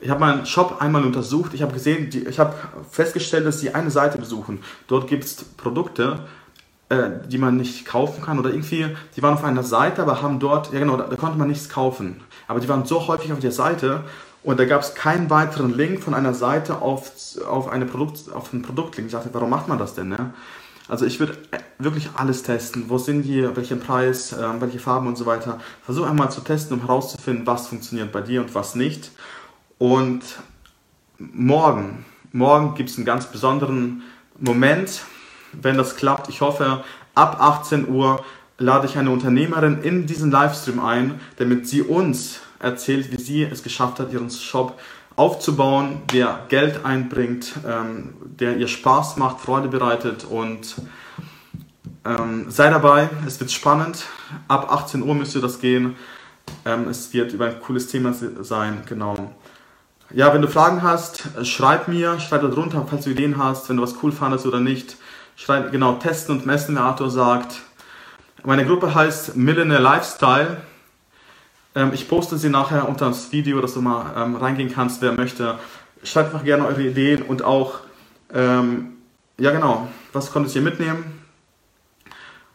Ich 0.03 0.09
habe 0.09 0.21
meinen 0.21 0.47
Shop 0.47 0.81
einmal 0.81 1.05
untersucht, 1.05 1.53
ich 1.53 1.61
habe 1.61 1.75
gesehen, 1.75 2.09
die, 2.09 2.27
ich 2.27 2.39
habe 2.39 2.55
festgestellt, 2.91 3.45
dass 3.47 3.61
sie 3.61 3.75
eine 3.75 3.91
Seite 3.91 4.17
besuchen. 4.17 4.61
Dort 4.87 5.07
gibt 5.07 5.25
es 5.25 5.45
Produkte, 5.45 6.21
äh, 6.89 7.11
die 7.29 7.37
man 7.37 7.57
nicht 7.57 7.85
kaufen 7.85 8.23
kann 8.23 8.39
oder 8.39 8.51
irgendwie, 8.51 8.87
die 9.15 9.23
waren 9.23 9.35
auf 9.35 9.45
einer 9.45 9.63
Seite, 9.63 10.03
aber 10.03 10.23
haben 10.23 10.41
dort, 10.41 10.73
ja 10.73 10.79
genau, 10.79 10.97
da, 10.97 11.07
da 11.07 11.17
konnte 11.17 11.39
man 11.39 11.49
nichts 11.49 11.69
kaufen. 11.69 12.23
Aber 12.49 12.61
die 12.61 12.69
waren 12.69 12.87
so 12.87 13.07
häufig 13.07 13.33
auf 13.33 13.41
der 13.41 13.53
Seite 13.53 14.05
und 14.43 14.59
da 14.59 14.65
gab 14.65 14.81
es 14.81 14.95
keinen 14.95 15.29
weiteren 15.29 15.75
Link 15.75 16.03
von 16.03 16.15
einer 16.15 16.33
Seite 16.33 16.81
auf, 16.81 17.13
auf, 17.47 17.69
eine 17.69 17.85
Produkt, 17.85 18.33
auf 18.33 18.53
einen 18.53 18.63
Produktlink. 18.63 19.07
Ich 19.07 19.13
dachte, 19.13 19.31
warum 19.33 19.51
macht 19.51 19.69
man 19.69 19.79
das 19.79 19.95
denn? 19.95 20.09
Ne? 20.09 20.33
Also 20.89 21.05
ich 21.05 21.21
würde 21.21 21.37
wirklich 21.79 22.11
alles 22.17 22.43
testen. 22.43 22.85
Wo 22.89 22.97
sind 22.97 23.23
die, 23.23 23.55
welchen 23.55 23.81
Preis, 23.81 24.33
äh, 24.33 24.61
welche 24.61 24.79
Farben 24.79 25.09
und 25.09 25.17
so 25.17 25.27
weiter. 25.27 25.61
Versuche 25.85 26.09
einmal 26.09 26.31
zu 26.31 26.41
testen, 26.41 26.79
um 26.79 26.87
herauszufinden, 26.87 27.47
was 27.47 27.69
funktioniert 27.69 28.13
bei 28.13 28.23
dir 28.23 28.41
und 28.41 28.55
was 28.55 28.75
nicht. 28.75 29.11
Und 29.79 30.23
morgen, 31.19 32.05
morgen 32.33 32.75
gibt 32.75 32.89
es 32.89 32.97
einen 32.97 33.07
ganz 33.07 33.27
besonderen 33.27 34.03
Moment, 34.39 35.03
wenn 35.53 35.77
das 35.77 35.97
klappt. 35.97 36.31
Ich 36.31 36.41
hoffe, 36.41 36.83
ab 37.15 37.37
18 37.41 37.89
Uhr 37.89 38.25
lade 38.57 38.87
ich 38.87 38.97
eine 38.97 39.11
Unternehmerin 39.11 39.83
in 39.83 40.07
diesen 40.07 40.31
Livestream 40.31 40.81
ein, 40.81 41.21
damit 41.37 41.69
sie 41.69 41.83
uns 41.83 42.41
erzählt, 42.61 43.11
wie 43.11 43.21
sie 43.21 43.43
es 43.43 43.63
geschafft 43.63 43.99
hat, 43.99 44.13
ihren 44.13 44.31
Shop 44.31 44.79
aufzubauen, 45.17 46.03
der 46.13 46.47
Geld 46.49 46.85
einbringt, 46.85 47.55
ähm, 47.67 48.15
der 48.23 48.57
ihr 48.57 48.69
Spaß 48.69 49.17
macht, 49.17 49.41
Freude 49.41 49.69
bereitet 49.69 50.25
und 50.25 50.77
ähm, 52.05 52.47
sei 52.49 52.71
dabei, 52.71 53.11
es 53.27 53.39
wird 53.41 53.51
spannend. 53.51 54.05
Ab 54.49 54.73
18 54.73 55.03
Uhr 55.03 55.15
müsste 55.15 55.41
das 55.41 55.61
gehen. 55.61 55.97
Ähm, 56.65 56.89
es 56.89 57.13
wird 57.13 57.33
über 57.33 57.47
ein 57.47 57.61
cooles 57.61 57.89
Thema 57.89 58.15
sein, 58.15 58.83
genau. 58.87 59.33
Ja, 60.13 60.33
wenn 60.35 60.43
du 60.43 60.49
Fragen 60.49 60.83
hast, 60.83 61.29
schreib 61.45 61.87
mir, 61.87 62.19
schreib 62.19 62.43
da 62.43 62.49
drunter, 62.49 62.85
falls 62.89 63.05
du 63.05 63.11
Ideen 63.11 63.39
hast, 63.39 63.69
wenn 63.69 63.77
du 63.77 63.83
was 63.83 63.95
cool 64.03 64.13
fandest 64.13 64.47
oder 64.47 64.61
nicht. 64.61 64.97
Schreib, 65.37 65.71
genau, 65.71 65.95
testen 65.95 66.37
und 66.37 66.47
messen, 66.47 66.77
wie 66.77 66.81
Arthur 66.81 67.11
sagt. 67.11 67.61
Meine 68.43 68.65
Gruppe 68.65 68.95
heißt 68.95 69.37
Millionaire 69.37 69.83
Lifestyle. 69.83 70.63
Ähm, 71.75 71.91
ich 71.93 72.09
poste 72.09 72.37
sie 72.37 72.49
nachher 72.49 72.89
unter 72.89 73.07
das 73.07 73.33
Video, 73.33 73.61
dass 73.61 73.75
du 73.75 73.81
mal 73.81 74.13
ähm, 74.17 74.37
reingehen 74.37 74.73
kannst, 74.73 75.03
wer 75.03 75.13
möchte. 75.13 75.59
Schreibt 76.03 76.33
einfach 76.33 76.45
gerne 76.45 76.67
eure 76.67 76.83
Ideen 76.83 77.23
und 77.23 77.43
auch, 77.43 77.81
ähm, 78.33 78.95
ja 79.39 79.51
genau, 79.51 79.89
was 80.13 80.33
konntet 80.33 80.55
ihr 80.55 80.63
mitnehmen? 80.63 81.21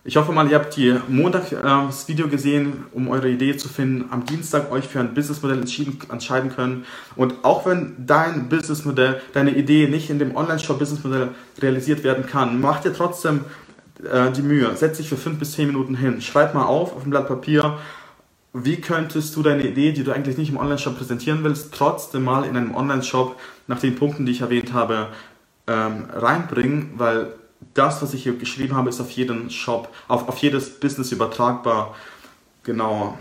Ich 0.08 0.18
hoffe 0.18 0.32
mal, 0.32 0.48
ihr 0.48 0.56
habt 0.56 0.76
die 0.76 0.96
Montag 1.08 1.52
äh, 1.52 1.56
das 1.64 2.08
Video 2.08 2.28
gesehen, 2.28 2.86
um 2.92 3.08
eure 3.08 3.28
Idee 3.28 3.58
zu 3.58 3.68
finden, 3.68 4.06
am 4.12 4.24
Dienstag 4.24 4.72
euch 4.72 4.88
für 4.88 5.00
ein 5.00 5.16
Businessmodell 5.16 5.60
entscheiden 5.60 6.52
können. 6.56 6.86
Und 7.16 7.44
auch 7.44 7.66
wenn 7.66 7.96
dein 8.06 8.48
Businessmodell, 8.48 9.20
deine 9.34 9.56
Idee 9.56 9.88
nicht 9.88 10.12
in 10.12 10.20
dem 10.20 10.36
Online-Shop 10.36 10.78
Businessmodell 10.78 11.30
realisiert 11.60 12.04
werden 12.04 12.28
kann, 12.28 12.62
mach 12.62 12.82
dir 12.82 12.94
trotzdem 12.94 13.46
äh, 14.04 14.32
die 14.32 14.44
Mühe. 14.44 14.76
Setz 14.76 14.98
dich 14.98 15.10
für 15.10 15.18
fünf 15.18 15.40
bis 15.40 15.54
zehn 15.54 15.68
Minuten 15.68 15.96
hin. 15.96 16.22
Schreib 16.22 16.54
mal 16.54 16.66
auf 16.66 16.96
auf 16.96 17.04
ein 17.04 17.10
Blatt 17.10 17.28
Papier, 17.28 17.80
wie 18.58 18.80
könntest 18.80 19.36
du 19.36 19.44
deine 19.44 19.68
Idee, 19.68 19.92
die 19.92 20.06
du 20.06 20.14
eigentlich 20.14 20.38
nicht 20.38 20.50
im 20.50 20.56
Online-Shop 20.56 20.98
präsentieren 20.98 21.44
willst, 21.44 21.74
trotzdem 21.74 22.24
mal 22.24 22.46
in 22.46 22.56
einem 22.56 22.74
Online-Shop 22.74 23.38
nach 23.68 23.82
den 23.82 23.96
Punkten, 23.96 24.26
die 24.26 24.32
ich 24.32 24.40
erwähnt 24.40 24.72
habe, 24.72 25.10
ähm, 25.68 26.06
reinbringen, 26.14 26.94
weil 26.96 27.34
das, 27.74 28.02
was 28.02 28.14
ich 28.14 28.24
hier 28.24 28.38
geschrieben 28.38 28.74
habe, 28.74 28.88
ist 28.88 29.02
auf 29.02 29.12
jeden 29.12 29.50
Shop, 29.50 29.90
auf, 30.08 30.30
auf 30.30 30.38
jedes 30.38 30.80
Business 30.80 31.12
übertragbar. 31.12 31.96
Genau. 32.64 33.18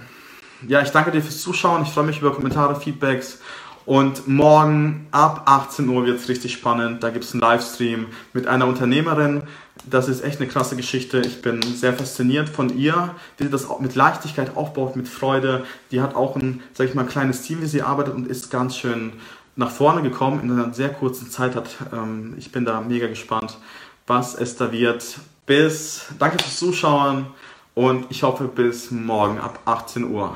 Ja, 0.68 0.82
ich 0.82 0.90
danke 0.90 1.10
dir 1.10 1.20
fürs 1.20 1.40
Zuschauen. 1.40 1.82
Ich 1.82 1.88
freue 1.88 2.04
mich 2.04 2.20
über 2.20 2.32
Kommentare, 2.32 2.78
Feedbacks. 2.78 3.40
Und 3.86 4.26
morgen 4.26 5.06
ab 5.10 5.42
18 5.46 5.88
Uhr 5.88 6.06
wird 6.06 6.18
es 6.20 6.28
richtig 6.28 6.52
spannend. 6.52 7.02
Da 7.02 7.10
gibt 7.10 7.24
es 7.24 7.32
einen 7.32 7.40
Livestream 7.40 8.06
mit 8.32 8.46
einer 8.46 8.66
Unternehmerin. 8.66 9.42
Das 9.88 10.08
ist 10.08 10.24
echt 10.24 10.40
eine 10.40 10.48
klasse 10.48 10.76
Geschichte. 10.76 11.20
Ich 11.20 11.42
bin 11.42 11.60
sehr 11.62 11.92
fasziniert 11.92 12.48
von 12.48 12.76
ihr, 12.76 13.14
sie 13.38 13.50
das 13.50 13.66
mit 13.80 13.94
Leichtigkeit 13.94 14.56
aufbaut, 14.56 14.96
mit 14.96 15.08
Freude. 15.08 15.64
Die 15.90 16.00
hat 16.00 16.14
auch 16.14 16.36
ein, 16.36 16.62
sag 16.72 16.88
ich 16.88 16.94
mal, 16.94 17.04
kleines 17.04 17.42
Team, 17.42 17.60
wie 17.60 17.66
sie 17.66 17.82
arbeitet 17.82 18.14
und 18.14 18.26
ist 18.26 18.50
ganz 18.50 18.76
schön 18.76 19.12
nach 19.56 19.70
vorne 19.70 20.02
gekommen 20.02 20.40
in 20.42 20.50
einer 20.50 20.72
sehr 20.72 20.88
kurzen 20.88 21.30
Zeit. 21.30 21.54
Hat, 21.54 21.68
ähm, 21.92 22.34
ich 22.38 22.52
bin 22.52 22.64
da 22.64 22.80
mega 22.80 23.06
gespannt 23.06 23.58
was 24.06 24.34
es 24.34 24.56
da 24.56 24.70
wird. 24.72 25.18
Bis, 25.46 26.06
danke 26.18 26.42
fürs 26.42 26.58
Zuschauen 26.58 27.26
und 27.74 28.06
ich 28.10 28.22
hoffe 28.22 28.48
bis 28.48 28.90
morgen 28.90 29.38
ab 29.38 29.60
18 29.64 30.04
Uhr. 30.04 30.34